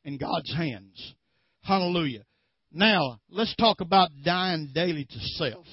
in 0.03 0.17
God's 0.17 0.53
hands. 0.53 1.15
Hallelujah. 1.61 2.23
Now, 2.71 3.19
let's 3.29 3.55
talk 3.55 3.81
about 3.81 4.09
dying 4.23 4.71
daily 4.73 5.05
to 5.05 5.19
self. 5.19 5.65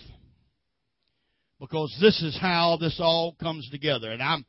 Because 1.61 1.97
this 2.01 2.23
is 2.23 2.39
how 2.41 2.79
this 2.81 2.99
all 3.01 3.35
comes 3.41 3.69
together. 3.71 4.11
And 4.13 4.23
I'm, 4.23 4.45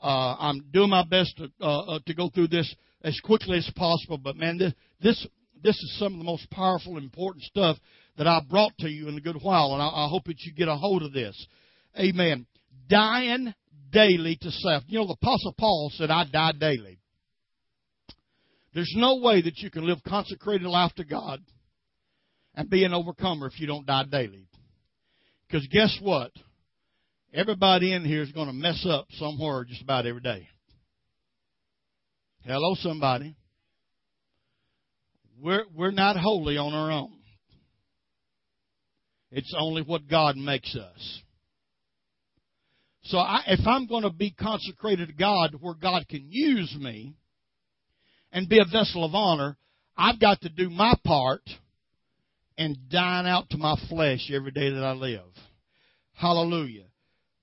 uh, 0.00 0.36
I'm 0.38 0.66
doing 0.72 0.90
my 0.90 1.04
best 1.04 1.36
to, 1.38 1.50
uh, 1.60 1.80
uh, 1.80 1.98
to 2.06 2.14
go 2.14 2.30
through 2.30 2.48
this 2.48 2.72
as 3.02 3.18
quickly 3.24 3.58
as 3.58 3.70
possible. 3.74 4.18
But 4.18 4.36
man, 4.36 4.58
this, 4.58 4.72
this, 5.00 5.26
this 5.62 5.76
is 5.76 5.98
some 5.98 6.12
of 6.12 6.18
the 6.18 6.24
most 6.24 6.48
powerful, 6.50 6.96
important 6.96 7.44
stuff 7.44 7.76
that 8.16 8.26
I 8.26 8.40
brought 8.48 8.76
to 8.78 8.88
you 8.88 9.08
in 9.08 9.16
a 9.16 9.20
good 9.20 9.38
while. 9.42 9.72
And 9.72 9.82
I, 9.82 9.86
I 9.86 10.08
hope 10.08 10.24
that 10.24 10.40
you 10.40 10.52
get 10.52 10.68
a 10.68 10.76
hold 10.76 11.02
of 11.02 11.12
this. 11.12 11.46
Amen. 11.98 12.46
Dying 12.88 13.54
daily 13.90 14.36
to 14.40 14.50
self. 14.50 14.84
You 14.86 15.00
know, 15.00 15.06
the 15.06 15.14
Apostle 15.14 15.54
Paul 15.58 15.90
said, 15.94 16.10
I 16.10 16.24
die 16.30 16.52
daily. 16.58 16.98
There's 18.74 18.92
no 18.96 19.16
way 19.16 19.40
that 19.40 19.58
you 19.58 19.70
can 19.70 19.86
live 19.86 19.98
consecrated 20.06 20.66
life 20.66 20.92
to 20.96 21.04
God 21.04 21.40
and 22.54 22.68
be 22.68 22.84
an 22.84 22.92
overcomer 22.92 23.46
if 23.46 23.60
you 23.60 23.66
don't 23.66 23.86
die 23.86 24.04
daily. 24.10 24.48
Because 25.46 25.66
guess 25.68 25.96
what? 26.02 26.32
Everybody 27.32 27.92
in 27.92 28.04
here 28.04 28.22
is 28.22 28.32
going 28.32 28.48
to 28.48 28.52
mess 28.52 28.84
up 28.88 29.06
somewhere 29.12 29.64
just 29.64 29.82
about 29.82 30.06
every 30.06 30.20
day. 30.20 30.48
Hello, 32.44 32.74
somebody. 32.80 33.36
We're, 35.40 35.64
we're 35.74 35.90
not 35.90 36.16
holy 36.16 36.56
on 36.56 36.74
our 36.74 36.90
own. 36.90 37.12
It's 39.34 39.52
only 39.58 39.82
what 39.82 40.06
God 40.08 40.36
makes 40.36 40.76
us. 40.76 41.22
So 43.02 43.18
I, 43.18 43.42
if 43.48 43.66
I'm 43.66 43.88
going 43.88 44.04
to 44.04 44.10
be 44.10 44.30
consecrated 44.30 45.08
to 45.08 45.14
God 45.14 45.56
where 45.60 45.74
God 45.74 46.06
can 46.08 46.28
use 46.30 46.74
me 46.78 47.16
and 48.30 48.48
be 48.48 48.60
a 48.60 48.64
vessel 48.64 49.04
of 49.04 49.12
honor, 49.12 49.56
I've 49.96 50.20
got 50.20 50.40
to 50.42 50.48
do 50.48 50.70
my 50.70 50.94
part 51.04 51.42
and 52.56 52.88
dine 52.88 53.26
out 53.26 53.50
to 53.50 53.58
my 53.58 53.76
flesh 53.88 54.30
every 54.32 54.52
day 54.52 54.70
that 54.70 54.84
I 54.84 54.92
live. 54.92 55.26
Hallelujah. 56.12 56.84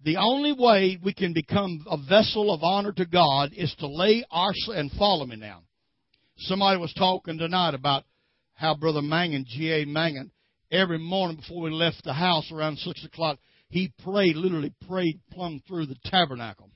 The 0.01 0.15
only 0.15 0.54
way 0.54 0.97
we 1.04 1.13
can 1.13 1.34
become 1.34 1.86
a 1.91 1.97
vessel 1.97 2.54
of 2.54 2.63
honor 2.63 2.93
to 2.93 3.06
God 3.06 3.51
is 3.54 3.75
to 3.80 3.88
lay 3.88 4.23
our 4.32 4.54
and 4.69 4.89
follow 4.93 5.25
me 5.25 5.36
now. 5.36 5.63
Somebody 6.38 6.80
was 6.80 6.93
talking 6.93 7.38
tonight 7.38 7.73
about 7.73 8.06
how 8.54 8.75
Brother 8.75 9.01
Mangun, 9.01 9.45
G.A. 9.45 9.86
Mangun, 9.86 10.32
every 10.71 10.99
morning 10.99 11.38
before 11.38 11.62
we 11.62 11.71
left 11.71 12.03
the 12.03 12.13
house 12.13 12.51
around 12.51 12.77
six 12.77 13.03
o'clock, 13.05 13.38
he 13.69 13.91
prayed, 14.03 14.36
literally 14.36 14.73
prayed 14.88 15.19
plumb 15.31 15.62
through 15.67 15.88
the 15.88 15.97
tabernacle. 16.05 16.69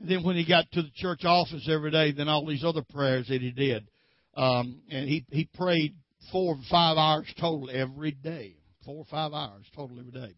And 0.00 0.10
then 0.10 0.24
when 0.24 0.36
he 0.36 0.46
got 0.46 0.70
to 0.72 0.82
the 0.82 0.90
church 0.94 1.24
office 1.24 1.68
every 1.70 1.90
day, 1.90 2.12
then 2.12 2.28
all 2.28 2.46
these 2.46 2.64
other 2.64 2.82
prayers 2.82 3.28
that 3.28 3.40
he 3.40 3.50
did. 3.50 3.88
Um, 4.34 4.82
and 4.90 5.08
he, 5.08 5.24
he 5.30 5.48
prayed 5.54 5.94
four 6.30 6.54
or 6.54 6.60
five 6.70 6.96
hours 6.96 7.32
total 7.40 7.70
every 7.72 8.12
day. 8.12 8.56
Four 8.84 8.98
or 8.98 9.04
five 9.04 9.32
hours 9.32 9.64
total 9.76 10.00
every 10.00 10.12
day. 10.12 10.34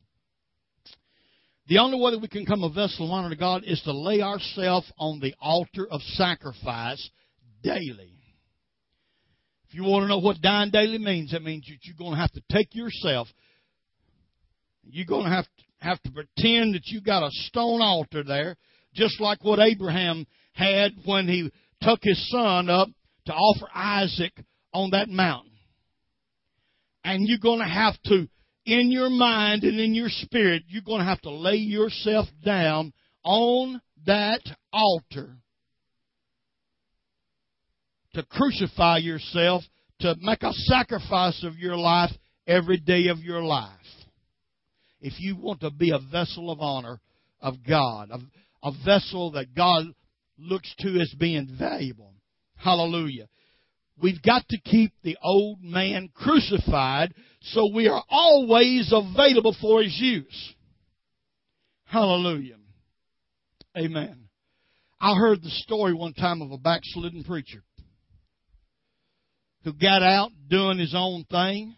The 1.66 1.78
only 1.78 1.98
way 1.98 2.10
that 2.10 2.20
we 2.20 2.28
can 2.28 2.44
come 2.44 2.62
a 2.62 2.68
vessel 2.68 3.06
of 3.06 3.12
honor 3.12 3.30
to 3.30 3.36
God 3.36 3.62
is 3.64 3.80
to 3.82 3.92
lay 3.92 4.20
ourselves 4.20 4.90
on 4.98 5.20
the 5.20 5.34
altar 5.40 5.86
of 5.90 6.02
sacrifice 6.02 7.08
daily. 7.62 8.13
If 9.74 9.80
you 9.80 9.84
want 9.90 10.04
to 10.04 10.08
know 10.08 10.18
what 10.18 10.40
dying 10.40 10.70
daily 10.70 10.98
means, 10.98 11.32
that 11.32 11.42
means 11.42 11.66
that 11.66 11.78
you're 11.82 11.96
going 11.98 12.12
to 12.12 12.20
have 12.20 12.30
to 12.32 12.42
take 12.48 12.76
yourself 12.76 13.26
you're 14.90 15.06
going 15.06 15.24
to 15.24 15.30
have 15.30 15.44
to, 15.44 15.64
have 15.78 16.02
to 16.02 16.10
pretend 16.10 16.74
that 16.74 16.86
you 16.86 17.00
got 17.00 17.26
a 17.26 17.30
stone 17.30 17.80
altar 17.80 18.22
there, 18.22 18.56
just 18.94 19.20
like 19.20 19.42
what 19.44 19.58
Abraham 19.58 20.26
had 20.52 20.92
when 21.04 21.26
he 21.28 21.50
took 21.82 22.00
his 22.02 22.30
son 22.30 22.70
up 22.70 22.88
to 23.26 23.32
offer 23.32 23.66
Isaac 23.74 24.32
on 24.72 24.90
that 24.90 25.08
mountain. 25.08 25.52
And 27.04 27.26
you're 27.26 27.38
going 27.38 27.58
to 27.58 27.68
have 27.68 28.00
to, 28.06 28.28
in 28.64 28.90
your 28.90 29.10
mind 29.10 29.64
and 29.64 29.78
in 29.78 29.94
your 29.94 30.08
spirit, 30.08 30.62
you're 30.68 30.82
going 30.82 31.00
to 31.00 31.06
have 31.06 31.20
to 31.22 31.30
lay 31.30 31.56
yourself 31.56 32.26
down 32.44 32.92
on 33.24 33.80
that 34.06 34.42
altar 34.72 35.36
to 38.14 38.22
crucify 38.24 38.98
yourself, 38.98 39.62
to 40.00 40.14
make 40.20 40.42
a 40.42 40.52
sacrifice 40.52 41.44
of 41.44 41.56
your 41.56 41.76
life 41.76 42.10
every 42.46 42.78
day 42.78 43.08
of 43.08 43.18
your 43.18 43.42
life 43.42 43.70
if 45.04 45.20
you 45.20 45.36
want 45.36 45.60
to 45.60 45.70
be 45.70 45.90
a 45.90 45.98
vessel 46.10 46.50
of 46.50 46.60
honor 46.60 46.98
of 47.38 47.56
God, 47.68 48.08
a, 48.10 48.18
a 48.66 48.72
vessel 48.86 49.32
that 49.32 49.54
God 49.54 49.84
looks 50.38 50.74
to 50.78 50.98
as 50.98 51.14
being 51.18 51.54
valuable. 51.58 52.14
Hallelujah. 52.56 53.28
We've 54.02 54.22
got 54.22 54.48
to 54.48 54.58
keep 54.62 54.92
the 55.02 55.18
old 55.22 55.62
man 55.62 56.08
crucified 56.14 57.12
so 57.42 57.70
we 57.74 57.86
are 57.86 58.02
always 58.08 58.90
available 58.92 59.54
for 59.60 59.82
his 59.82 59.94
use. 60.00 60.54
Hallelujah. 61.84 62.56
Amen. 63.76 64.28
I 64.98 65.14
heard 65.16 65.42
the 65.42 65.50
story 65.50 65.92
one 65.92 66.14
time 66.14 66.40
of 66.40 66.50
a 66.50 66.56
backslidden 66.56 67.24
preacher 67.24 67.62
who 69.64 69.72
got 69.72 70.02
out 70.02 70.30
doing 70.48 70.78
his 70.78 70.94
own 70.96 71.24
thing 71.24 71.74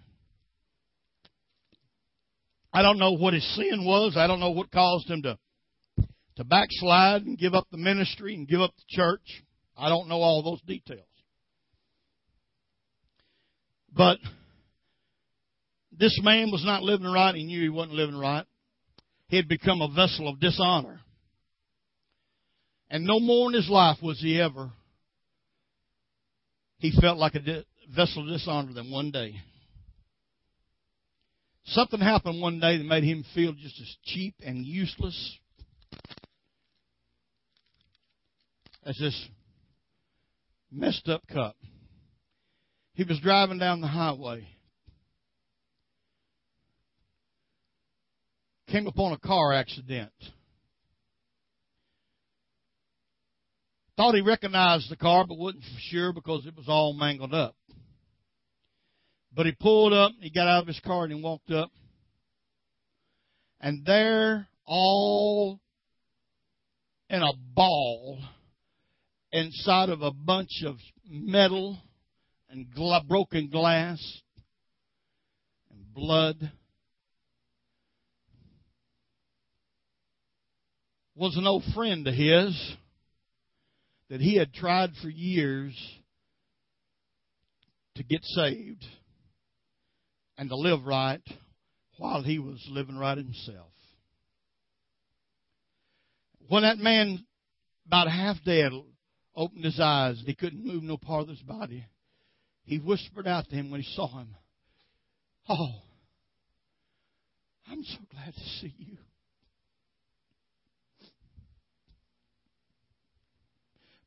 I 2.77 2.83
don't 2.83 2.99
know 2.99 3.13
what 3.13 3.33
his 3.33 3.57
sin 3.57 3.87
was. 3.87 4.19
I 4.19 4.27
don't 4.27 4.39
know 4.39 4.51
what 4.51 4.71
caused 4.71 5.09
him 5.09 5.23
to 5.23 5.39
to 6.37 6.45
backslide 6.45 7.23
and 7.23 7.39
give 7.39 7.55
up 7.55 7.67
the 7.71 7.79
ministry 7.79 8.35
and 8.35 8.47
give 8.47 8.61
up 8.61 8.75
the 8.77 8.85
church. 8.87 9.43
I 9.75 9.89
don't 9.89 10.09
know 10.09 10.21
all 10.21 10.43
those 10.43 10.61
details. 10.61 11.01
But 13.91 14.19
this 15.91 16.21
man 16.23 16.51
was 16.51 16.63
not 16.67 16.83
living 16.83 17.07
right. 17.07 17.35
He 17.35 17.45
knew 17.45 17.63
he 17.63 17.71
wasn't 17.71 17.95
living 17.95 18.19
right. 18.19 18.45
He 19.29 19.37
had 19.37 19.49
become 19.49 19.81
a 19.81 19.89
vessel 19.89 20.29
of 20.29 20.39
dishonor. 20.39 21.01
And 22.91 23.07
no 23.07 23.21
more 23.21 23.49
in 23.49 23.55
his 23.55 23.71
life 23.71 23.97
was 24.03 24.21
he 24.21 24.39
ever, 24.39 24.71
he 26.77 26.93
felt 27.01 27.17
like 27.17 27.35
a 27.37 27.65
vessel 27.95 28.23
of 28.23 28.39
dishonor 28.39 28.73
than 28.73 28.91
one 28.91 29.11
day. 29.11 29.35
Something 31.67 32.01
happened 32.01 32.41
one 32.41 32.61
day 32.61 32.79
that 32.79 32.85
made 32.85 33.03
him 33.03 33.25
feel 33.35 33.53
just 33.53 33.81
as 33.81 33.97
cheap 34.05 34.37
and 34.45 34.65
useless 34.65 35.39
as 38.85 38.97
this 38.99 39.29
messed 40.71 41.09
up 41.09 41.23
cup. 41.27 41.57
He 42.95 43.03
was 43.03 43.19
driving 43.21 43.59
down 43.59 43.81
the 43.81 43.89
highway. 43.89 44.47
Came 48.69 48.87
upon 48.87 49.13
a 49.13 49.19
car 49.19 49.53
accident. 49.53 50.13
Thought 53.97 54.15
he 54.15 54.21
recognized 54.21 54.91
the 54.91 54.97
car, 54.97 55.25
but 55.27 55.39
wasn't 55.39 55.65
sure 55.79 56.13
because 56.13 56.47
it 56.47 56.57
was 56.57 56.69
all 56.69 56.93
mangled 56.93 57.35
up. 57.35 57.57
But 59.37 59.45
he 59.45 59.53
pulled 59.53 59.93
up, 59.93 60.13
he 60.19 60.31
got 60.31 60.49
out 60.49 60.63
of 60.63 60.67
his 60.67 60.81
car 60.81 61.05
and 61.05 61.13
he 61.13 61.23
walked 61.23 61.51
up. 61.51 61.71
And 63.61 63.85
there 63.85 64.49
all 64.65 65.61
in 67.11 67.23
a 67.23 67.33
ball 67.55 68.19
inside 69.33 69.91
of 69.91 70.01
a 70.01 70.11
bunch 70.11 70.63
of 70.65 70.77
metal 71.07 71.79
and 72.49 72.73
gla- 72.75 73.05
broken 73.07 73.51
glass 73.51 74.01
and 75.71 75.93
blood. 75.93 76.51
Was 81.15 81.37
an 81.37 81.47
old 81.47 81.65
friend 81.75 82.09
of 82.09 82.15
his 82.15 82.77
that 84.09 84.23
he 84.23 84.37
had 84.37 84.55
tried 84.55 84.93
for 85.03 85.11
years 85.11 85.75
to 87.97 88.03
get 88.03 88.25
saved 88.25 88.85
and 90.39 90.49
to 90.49 90.57
live 90.57 90.85
right 90.85 91.23
while 91.99 92.23
he 92.23 92.39
was 92.39 92.65
living 92.71 92.97
right 92.97 93.17
himself. 93.17 93.73
When 96.49 96.63
that 96.63 96.79
man, 96.79 97.25
about 97.87 98.09
half 98.09 98.37
dead, 98.45 98.73
opened 99.35 99.65
his 99.65 99.81
eyes 99.81 100.23
he 100.25 100.35
couldn't 100.35 100.65
move 100.65 100.83
no 100.83 100.97
part 100.97 101.23
of 101.23 101.29
his 101.29 101.43
body, 101.43 101.85
he 102.65 102.79
whispered 102.79 103.27
out 103.27 103.49
to 103.49 103.55
him 103.55 103.71
when 103.71 103.81
he 103.81 103.95
saw 103.95 104.09
him, 104.09 104.35
Oh, 105.49 105.83
I'm 107.71 107.83
so 107.85 107.99
glad 108.11 108.35
to 108.35 108.41
see 108.61 108.75
you. 108.79 108.97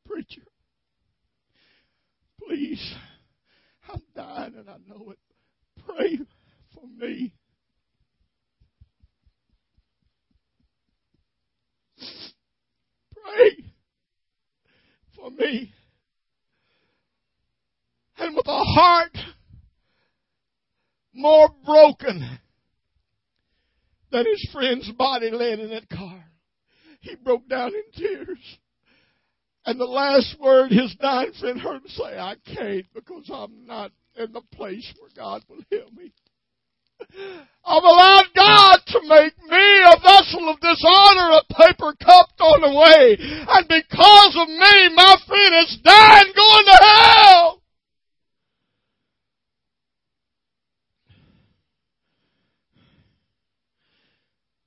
Preacher, 0.06 0.42
please, 2.44 2.94
I'm 3.88 4.02
dying 4.16 4.56
and 4.58 4.70
I 4.70 4.78
know 4.88 5.12
it. 5.12 5.20
Pray 5.96 6.20
for 6.74 6.88
me. 6.98 7.34
Pray 13.24 13.66
for 15.16 15.32
me. 15.32 15.74
And 18.18 18.36
with 18.36 18.48
a 18.48 18.64
heart 18.64 19.18
more 21.14 21.50
broken 21.66 22.40
than 24.12 24.26
his 24.26 24.50
friend's 24.52 24.92
body 24.92 25.32
laying 25.32 25.60
in 25.60 25.70
that 25.70 25.90
car, 25.90 26.26
he 27.02 27.16
broke 27.16 27.48
down 27.48 27.72
in 27.74 27.84
tears. 27.94 28.58
And 29.66 29.80
the 29.80 29.86
last 29.86 30.36
word 30.40 30.72
his 30.72 30.96
dying 31.00 31.32
friend 31.40 31.60
heard 31.60 31.78
him 31.78 31.88
say, 31.90 32.18
I 32.18 32.36
can't 32.56 32.86
because 32.94 33.30
I'm 33.32 33.66
not 33.66 33.92
in 34.20 34.34
the 34.34 34.42
place 34.54 34.94
where 35.00 35.10
God 35.16 35.44
will 35.50 35.64
heal 35.70 35.90
me. 35.96 36.12
I've 37.66 37.84
allowed 37.84 38.26
God 38.36 38.78
to 38.88 39.02
make 39.04 39.38
me 39.48 39.84
a 39.86 40.00
vessel 40.02 40.50
of 40.50 40.60
dishonor, 40.60 41.40
a 41.40 41.54
paper 41.54 41.96
cup 42.04 42.28
thrown 42.38 42.64
away. 42.64 43.16
And 43.20 43.68
because 43.68 44.36
of 44.36 44.50
me, 44.50 44.90
my 44.94 45.16
friend 45.26 45.56
is 45.64 45.80
dying 45.84 46.34
going 46.36 46.66
to 46.66 46.78
hell. 46.82 47.62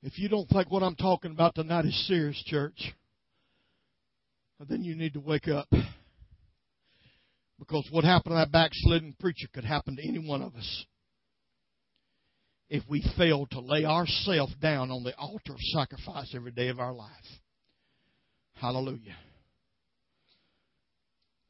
If 0.02 0.18
you 0.18 0.28
don't 0.28 0.48
think 0.48 0.70
what 0.70 0.82
I'm 0.82 0.96
talking 0.96 1.30
about 1.30 1.54
tonight 1.54 1.84
is 1.84 2.06
serious, 2.08 2.42
church, 2.44 2.94
then 4.68 4.82
you 4.82 4.96
need 4.96 5.14
to 5.14 5.20
wake 5.20 5.48
up. 5.48 5.68
Because 7.68 7.86
what 7.92 8.02
happened 8.02 8.32
to 8.32 8.38
that 8.38 8.50
backslidden 8.50 9.14
preacher 9.20 9.46
could 9.54 9.64
happen 9.64 9.94
to 9.94 10.02
any 10.02 10.18
one 10.18 10.42
of 10.42 10.56
us 10.56 10.84
if 12.68 12.82
we 12.88 13.04
fail 13.16 13.46
to 13.52 13.60
lay 13.60 13.84
ourselves 13.84 14.52
down 14.60 14.90
on 14.90 15.04
the 15.04 15.14
altar 15.16 15.52
of 15.52 15.60
sacrifice 15.72 16.32
every 16.34 16.50
day 16.50 16.68
of 16.70 16.80
our 16.80 16.92
life. 16.92 17.08
Hallelujah. 18.54 19.14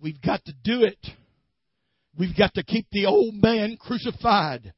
We've 0.03 0.20
got 0.20 0.44
to 0.44 0.53
do 0.62 0.83
it. 0.83 0.98
We've 2.18 2.37
got 2.37 2.53
to 2.55 2.62
keep 2.62 2.88
the 2.92 3.07
old 3.07 3.35
man 3.37 3.79
crucified. 3.81 4.75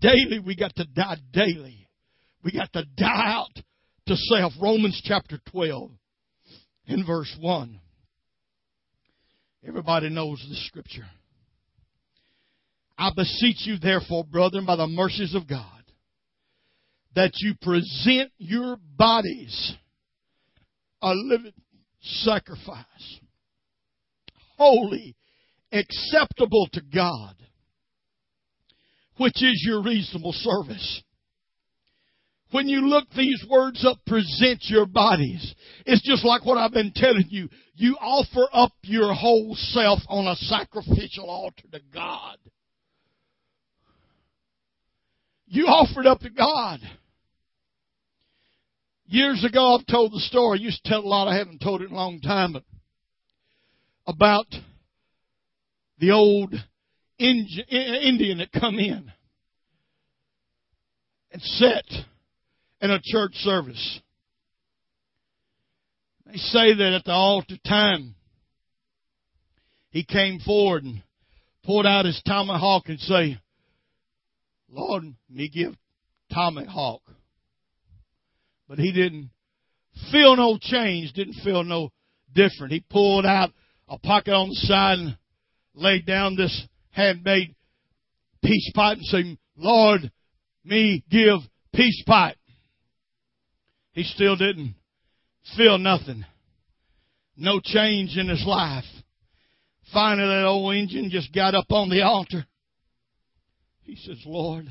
Daily, 0.00 0.40
we 0.44 0.56
got 0.56 0.74
to 0.76 0.84
die 0.84 1.18
daily. 1.32 1.88
We 2.42 2.50
got 2.50 2.72
to 2.72 2.84
die 2.96 3.22
out 3.24 3.54
to 4.06 4.16
self. 4.16 4.52
Romans 4.60 5.00
chapter 5.04 5.38
12 5.52 5.92
in 6.88 7.06
verse 7.06 7.32
1. 7.38 7.80
Everybody 9.66 10.10
knows 10.10 10.44
the 10.48 10.54
scripture. 10.66 11.06
I 12.96 13.10
beseech 13.14 13.66
you, 13.66 13.78
therefore, 13.78 14.24
brethren, 14.24 14.64
by 14.64 14.76
the 14.76 14.86
mercies 14.86 15.34
of 15.34 15.48
God, 15.48 15.64
that 17.14 17.32
you 17.36 17.54
present 17.60 18.30
your 18.38 18.76
bodies 18.96 19.74
a 21.02 21.12
living 21.12 21.52
sacrifice, 22.00 23.20
holy, 24.56 25.16
acceptable 25.72 26.68
to 26.72 26.80
God, 26.80 27.34
which 29.18 29.42
is 29.42 29.64
your 29.66 29.82
reasonable 29.82 30.32
service. 30.32 31.02
When 32.56 32.70
you 32.70 32.88
look 32.88 33.04
these 33.14 33.44
words 33.50 33.84
up, 33.84 33.98
present 34.06 34.62
your 34.68 34.86
bodies. 34.86 35.54
It's 35.84 36.00
just 36.00 36.24
like 36.24 36.46
what 36.46 36.56
I've 36.56 36.72
been 36.72 36.90
telling 36.94 37.26
you. 37.28 37.50
You 37.74 37.98
offer 38.00 38.48
up 38.50 38.72
your 38.80 39.12
whole 39.12 39.54
self 39.54 40.00
on 40.08 40.26
a 40.26 40.34
sacrificial 40.36 41.28
altar 41.28 41.64
to 41.70 41.80
God. 41.92 42.38
You 45.44 45.66
offer 45.66 46.00
it 46.00 46.06
up 46.06 46.20
to 46.20 46.30
God. 46.30 46.80
Years 49.04 49.44
ago, 49.44 49.74
I've 49.74 49.86
told 49.86 50.12
the 50.12 50.20
story. 50.20 50.58
I 50.58 50.62
used 50.62 50.82
to 50.82 50.88
tell 50.88 51.00
a 51.00 51.06
lot. 51.06 51.28
I 51.28 51.36
haven't 51.36 51.60
told 51.60 51.82
it 51.82 51.90
in 51.90 51.92
a 51.92 51.94
long 51.94 52.22
time, 52.22 52.54
but 52.54 52.62
about 54.06 54.46
the 55.98 56.12
old 56.12 56.54
Indian 57.18 58.38
that 58.38 58.48
come 58.58 58.78
in 58.78 59.12
and 61.32 61.42
sat 61.42 61.84
in 62.80 62.90
a 62.90 63.00
church 63.02 63.34
service. 63.36 64.00
They 66.26 66.36
say 66.36 66.74
that 66.74 66.92
at 66.92 67.04
the 67.04 67.12
altar 67.12 67.56
time, 67.66 68.14
he 69.90 70.04
came 70.04 70.40
forward 70.40 70.84
and 70.84 71.02
pulled 71.64 71.86
out 71.86 72.04
his 72.04 72.20
tomahawk 72.26 72.88
and 72.88 73.00
say, 73.00 73.38
Lord, 74.68 75.04
me 75.30 75.48
give 75.48 75.74
tomahawk. 76.32 77.02
But 78.68 78.78
he 78.78 78.92
didn't 78.92 79.30
feel 80.10 80.36
no 80.36 80.58
change, 80.60 81.12
didn't 81.12 81.40
feel 81.44 81.64
no 81.64 81.90
different. 82.34 82.72
He 82.72 82.84
pulled 82.90 83.24
out 83.24 83.52
a 83.88 83.98
pocket 83.98 84.32
on 84.32 84.48
the 84.48 84.54
side 84.54 84.98
and 84.98 85.16
laid 85.74 86.04
down 86.04 86.36
this 86.36 86.66
handmade 86.90 87.54
peace 88.42 88.70
pipe 88.74 88.98
and 88.98 89.06
said, 89.06 89.38
Lord, 89.56 90.10
me 90.64 91.04
give 91.10 91.38
peace 91.74 92.02
pipe. 92.06 92.36
He 93.96 94.04
still 94.04 94.36
didn't 94.36 94.74
feel 95.56 95.78
nothing. 95.78 96.26
No 97.34 97.60
change 97.64 98.18
in 98.18 98.28
his 98.28 98.44
life. 98.46 98.84
Finally, 99.90 100.28
that 100.28 100.44
old 100.44 100.74
Indian 100.74 101.08
just 101.10 101.32
got 101.32 101.54
up 101.54 101.64
on 101.70 101.88
the 101.88 102.02
altar. 102.02 102.44
He 103.84 103.96
says, 103.96 104.18
Lord, 104.26 104.66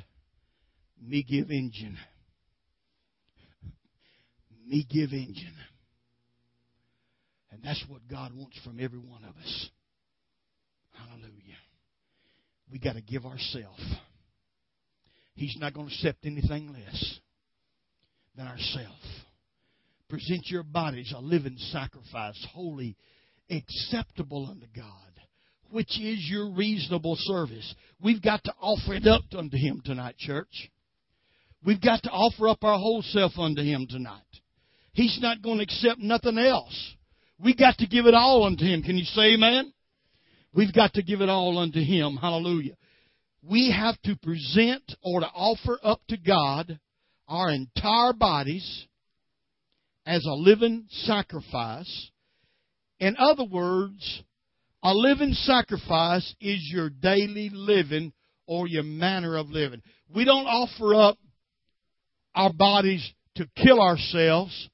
me 1.02 1.24
give 1.24 1.50
Injun. 1.50 1.98
Me 4.68 4.86
give 4.88 5.12
Injun. 5.12 5.56
And 7.50 7.64
that's 7.64 7.84
what 7.88 8.08
God 8.08 8.32
wants 8.36 8.60
from 8.64 8.80
every 8.80 9.00
one 9.00 9.24
of 9.24 9.36
us. 9.38 9.70
Hallelujah. 10.92 11.32
We 12.72 12.78
got 12.78 12.94
to 12.94 13.02
give 13.02 13.26
ourselves. 13.26 13.84
He's 15.34 15.58
not 15.60 15.74
going 15.74 15.88
to 15.88 15.94
accept 15.96 16.28
anything 16.28 16.72
less 16.72 17.20
than 18.38 18.48
ourselves. 18.48 19.24
Present 20.10 20.48
your 20.48 20.64
bodies 20.64 21.14
a 21.16 21.20
living 21.20 21.58
sacrifice, 21.72 22.46
holy, 22.54 22.96
acceptable 23.50 24.48
unto 24.50 24.68
God, 24.76 24.92
which 25.72 26.00
is 26.00 26.20
your 26.30 26.52
reasonable 26.52 27.16
service. 27.18 27.74
We've 28.02 28.22
got 28.22 28.44
to 28.44 28.54
offer 28.62 28.94
it 28.94 29.08
up 29.08 29.24
unto 29.36 29.58
Him 29.58 29.82
tonight, 29.84 30.18
church. 30.18 30.70
We've 31.64 31.82
got 31.82 32.04
to 32.04 32.12
offer 32.12 32.48
up 32.48 32.64
our 32.64 32.78
whole 32.78 33.02
self 33.02 33.34
unto 33.38 33.64
Him 33.64 33.88
tonight. 33.90 34.22
He's 34.94 35.18
not 35.22 35.42
going 35.42 35.58
to 35.58 35.64
accept 35.64 36.00
nothing 36.00 36.38
else. 36.38 36.96
We 37.44 37.56
got 37.56 37.78
to 37.80 37.88
give 37.88 38.06
it 38.06 38.14
all 38.14 38.46
unto 38.46 38.64
Him. 38.64 38.84
Can 38.84 38.98
you 38.98 39.06
say 39.06 39.34
amen? 39.34 39.74
We've 40.54 40.74
got 40.74 40.94
to 40.94 41.04
give 41.04 41.22
it 41.22 41.30
all 41.30 41.58
unto 41.58 41.82
Him. 41.82 42.16
Hallelujah. 42.16 42.76
We 43.44 43.72
have 43.72 44.00
to 44.04 44.16
present 44.16 44.84
or 45.04 45.20
to 45.20 45.28
offer 45.28 45.80
up 45.84 46.02
to 46.10 46.18
God 46.18 46.80
our 47.28 47.52
entire 47.52 48.14
bodies 48.14 48.88
as 50.06 50.26
a 50.26 50.34
living 50.34 50.86
sacrifice. 50.90 52.12
In 53.00 53.16
other 53.18 53.46
words, 53.46 54.24
a 54.84 54.94
living 54.94 55.34
sacrifice 55.34 56.36
is 56.40 56.60
your 56.72 56.90
daily 56.90 57.50
living 57.52 58.14
or 58.48 58.68
your 58.68 58.84
manner 58.84 59.36
of 59.38 59.50
living. 59.50 59.82
We 60.14 60.26
don't 60.26 60.46
offer 60.46 60.94
up 60.94 61.18
our 62.36 62.54
bodies 62.54 63.08
to 63.36 63.50
kill 63.56 63.82
ourselves 63.82 64.70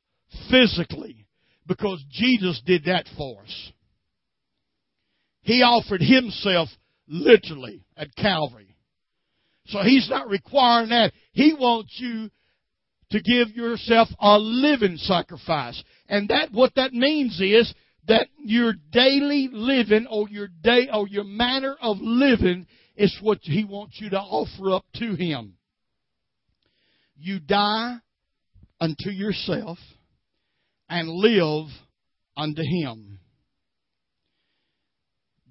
physically 0.49 1.26
because 1.68 2.04
Jesus 2.10 2.62
did 2.66 2.86
that 2.86 3.06
for 3.18 3.41
us. 3.41 3.72
He 5.43 5.62
offered 5.62 6.02
himself 6.02 6.70
literally 7.08 7.86
at 7.95 8.16
Calvary. 8.16 8.76
So 9.68 9.80
he's 9.80 10.10
not 10.10 10.28
requiring 10.28 10.89
that. 10.89 11.14
He 11.32 11.54
wants 11.54 11.95
you 11.97 12.30
to 13.12 13.22
give 13.22 13.49
yourself 13.55 14.07
a 14.20 14.38
living 14.38 14.97
sacrifice. 14.97 15.82
And 16.07 16.30
that, 16.30 16.51
what 16.51 16.74
that 16.76 16.93
means 16.93 17.39
is 17.39 17.74
that 18.07 18.28
your 18.43 18.74
daily 18.91 19.49
living 19.51 20.07
or 20.09 20.28
your 20.30 20.47
day 20.47 20.88
or 20.91 21.07
your 21.07 21.26
manner 21.26 21.76
of 21.82 21.97
living 21.99 22.68
is 22.95 23.16
what 23.22 23.39
he 23.41 23.64
wants 23.64 23.99
you 23.99 24.09
to 24.09 24.20
offer 24.20 24.72
up 24.72 24.86
to 24.95 25.16
him. 25.16 25.55
You 27.18 27.39
die 27.39 27.97
unto 28.80 29.09
yourself 29.09 29.78
and 30.89 31.09
live 31.09 31.68
unto 32.36 32.62
him. 32.62 33.20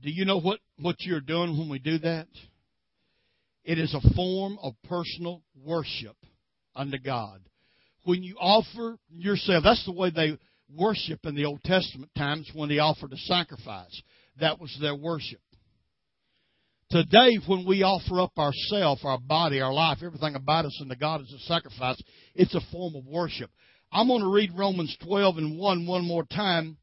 Do 0.02 0.10
you 0.10 0.24
know 0.24 0.40
what, 0.40 0.60
what 0.78 0.96
you're 1.00 1.20
doing 1.20 1.58
when 1.58 1.68
we 1.68 1.78
do 1.78 1.98
that? 1.98 2.26
It 3.64 3.78
is 3.78 3.94
a 3.94 4.14
form 4.14 4.58
of 4.62 4.72
personal 4.88 5.42
worship 5.62 6.16
unto 6.80 6.98
God. 6.98 7.40
When 8.04 8.22
you 8.22 8.36
offer 8.40 8.96
yourself, 9.10 9.62
that's 9.62 9.84
the 9.84 9.92
way 9.92 10.10
they 10.10 10.38
worship 10.74 11.20
in 11.24 11.34
the 11.34 11.44
Old 11.44 11.62
Testament 11.62 12.10
times 12.16 12.50
when 12.54 12.70
they 12.70 12.78
offered 12.78 13.12
a 13.12 13.16
sacrifice. 13.18 14.02
That 14.40 14.58
was 14.58 14.74
their 14.80 14.96
worship. 14.96 15.40
Today, 16.90 17.38
when 17.46 17.66
we 17.66 17.82
offer 17.82 18.20
up 18.20 18.36
ourself, 18.38 19.00
our 19.04 19.18
body, 19.18 19.60
our 19.60 19.72
life, 19.72 19.98
everything 20.02 20.34
about 20.34 20.64
us 20.64 20.76
unto 20.80 20.96
God 20.96 21.20
as 21.20 21.32
a 21.32 21.38
sacrifice, 21.40 22.02
it's 22.34 22.54
a 22.54 22.60
form 22.72 22.96
of 22.96 23.06
worship. 23.06 23.50
I'm 23.92 24.08
going 24.08 24.22
to 24.22 24.32
read 24.32 24.50
Romans 24.56 24.96
12 25.04 25.36
and 25.36 25.58
1 25.58 25.86
one 25.86 26.06
more 26.06 26.24
time 26.24 26.78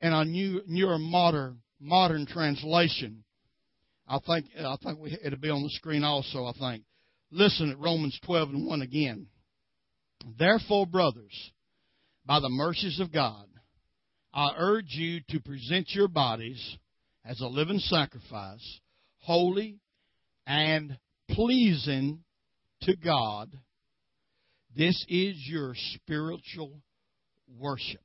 in 0.00 0.12
a 0.12 0.24
new, 0.24 0.60
newer 0.66 0.98
modern, 0.98 1.60
modern 1.80 2.26
translation. 2.26 3.24
I 4.06 4.18
think, 4.18 4.46
I 4.58 4.76
think 4.84 4.98
we, 4.98 5.16
it'll 5.24 5.38
be 5.38 5.50
on 5.50 5.62
the 5.62 5.70
screen 5.70 6.04
also, 6.04 6.44
I 6.44 6.52
think. 6.52 6.84
Listen 7.34 7.70
at 7.70 7.78
Romans 7.78 8.18
12 8.26 8.50
and 8.50 8.66
1 8.66 8.82
again. 8.82 9.26
Therefore, 10.38 10.86
brothers, 10.86 11.50
by 12.26 12.40
the 12.40 12.50
mercies 12.50 13.00
of 13.00 13.10
God, 13.10 13.46
I 14.34 14.50
urge 14.58 14.90
you 14.90 15.20
to 15.30 15.40
present 15.40 15.88
your 15.92 16.08
bodies 16.08 16.76
as 17.24 17.40
a 17.40 17.46
living 17.46 17.78
sacrifice, 17.78 18.80
holy 19.20 19.78
and 20.46 20.98
pleasing 21.30 22.22
to 22.82 22.96
God. 22.96 23.50
This 24.76 25.02
is 25.08 25.36
your 25.48 25.72
spiritual 25.74 26.82
worship. 27.58 28.04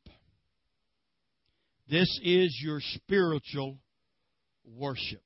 This 1.90 2.20
is 2.24 2.58
your 2.64 2.80
spiritual 2.82 3.78
worship. 4.66 5.24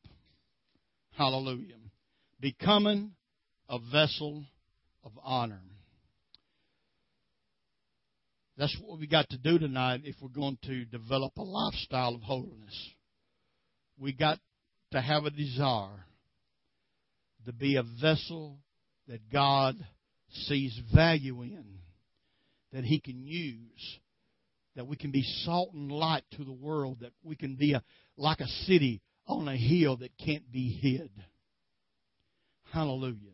Hallelujah. 1.11 1.75
Becoming 2.39 3.11
a 3.71 3.79
vessel 3.91 4.43
of 5.05 5.13
honor. 5.23 5.61
That's 8.57 8.77
what 8.83 8.99
we 8.99 9.07
got 9.07 9.29
to 9.29 9.37
do 9.37 9.57
tonight 9.57 10.01
if 10.03 10.15
we're 10.21 10.27
going 10.27 10.57
to 10.65 10.83
develop 10.85 11.37
a 11.37 11.41
lifestyle 11.41 12.13
of 12.13 12.21
holiness. 12.21 12.89
We 13.97 14.11
got 14.11 14.39
to 14.91 15.01
have 15.01 15.23
a 15.23 15.29
desire 15.29 16.05
to 17.45 17.53
be 17.53 17.77
a 17.77 17.83
vessel 18.01 18.57
that 19.07 19.29
God 19.31 19.75
sees 20.31 20.77
value 20.93 21.41
in, 21.41 21.63
that 22.73 22.83
He 22.83 22.99
can 22.99 23.25
use, 23.25 23.99
that 24.75 24.85
we 24.85 24.97
can 24.97 25.11
be 25.11 25.23
salt 25.45 25.73
and 25.73 25.89
light 25.89 26.23
to 26.35 26.43
the 26.43 26.51
world, 26.51 26.97
that 27.01 27.13
we 27.23 27.37
can 27.37 27.55
be 27.55 27.71
a, 27.71 27.81
like 28.17 28.41
a 28.41 28.47
city 28.65 29.01
on 29.27 29.47
a 29.47 29.55
hill 29.55 29.95
that 29.97 30.11
can't 30.23 30.51
be 30.51 30.77
hid. 30.81 31.09
Hallelujah. 32.73 33.30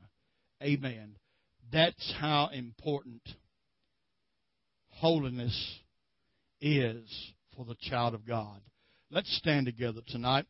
Amen. 0.62 1.16
That's 1.72 2.14
how 2.20 2.50
important 2.54 3.22
holiness 4.90 5.80
is 6.62 7.32
for 7.56 7.66
the 7.66 7.76
child 7.82 8.14
of 8.14 8.26
God. 8.26 8.62
Let's 9.12 9.36
stand 9.38 9.66
together 9.68 10.02
tonight. 10.08 10.46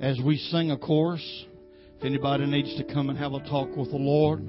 As 0.00 0.18
we 0.20 0.36
sing 0.36 0.70
a 0.72 0.76
chorus, 0.76 1.22
if 1.98 2.04
anybody 2.04 2.46
needs 2.46 2.74
to 2.76 2.84
come 2.84 3.10
and 3.10 3.18
have 3.18 3.32
a 3.32 3.40
talk 3.48 3.76
with 3.76 3.90
the 3.90 3.96
Lord, 3.96 4.42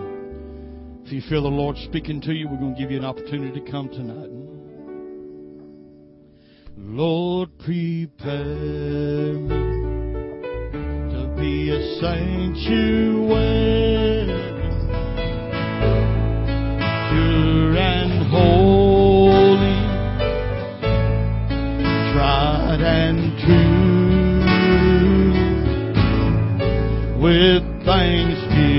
if 1.06 1.12
you 1.12 1.22
feel 1.30 1.44
the 1.44 1.50
Lord 1.50 1.78
speaking 1.78 2.20
to 2.22 2.34
you, 2.34 2.48
we're 2.50 2.58
going 2.58 2.74
to 2.74 2.82
give 2.82 2.90
you 2.90 2.98
an 2.98 3.06
opportunity 3.06 3.60
to 3.60 3.72
come 3.72 3.88
tonight. 3.90 4.32
Lord, 6.78 7.50
prepare 7.60 8.44
me 9.34 9.50
to 11.14 11.36
be 11.38 11.70
a 11.70 12.00
sanctuary, 12.02 13.85
with 27.36 27.86
thanksgiving. 27.86 28.75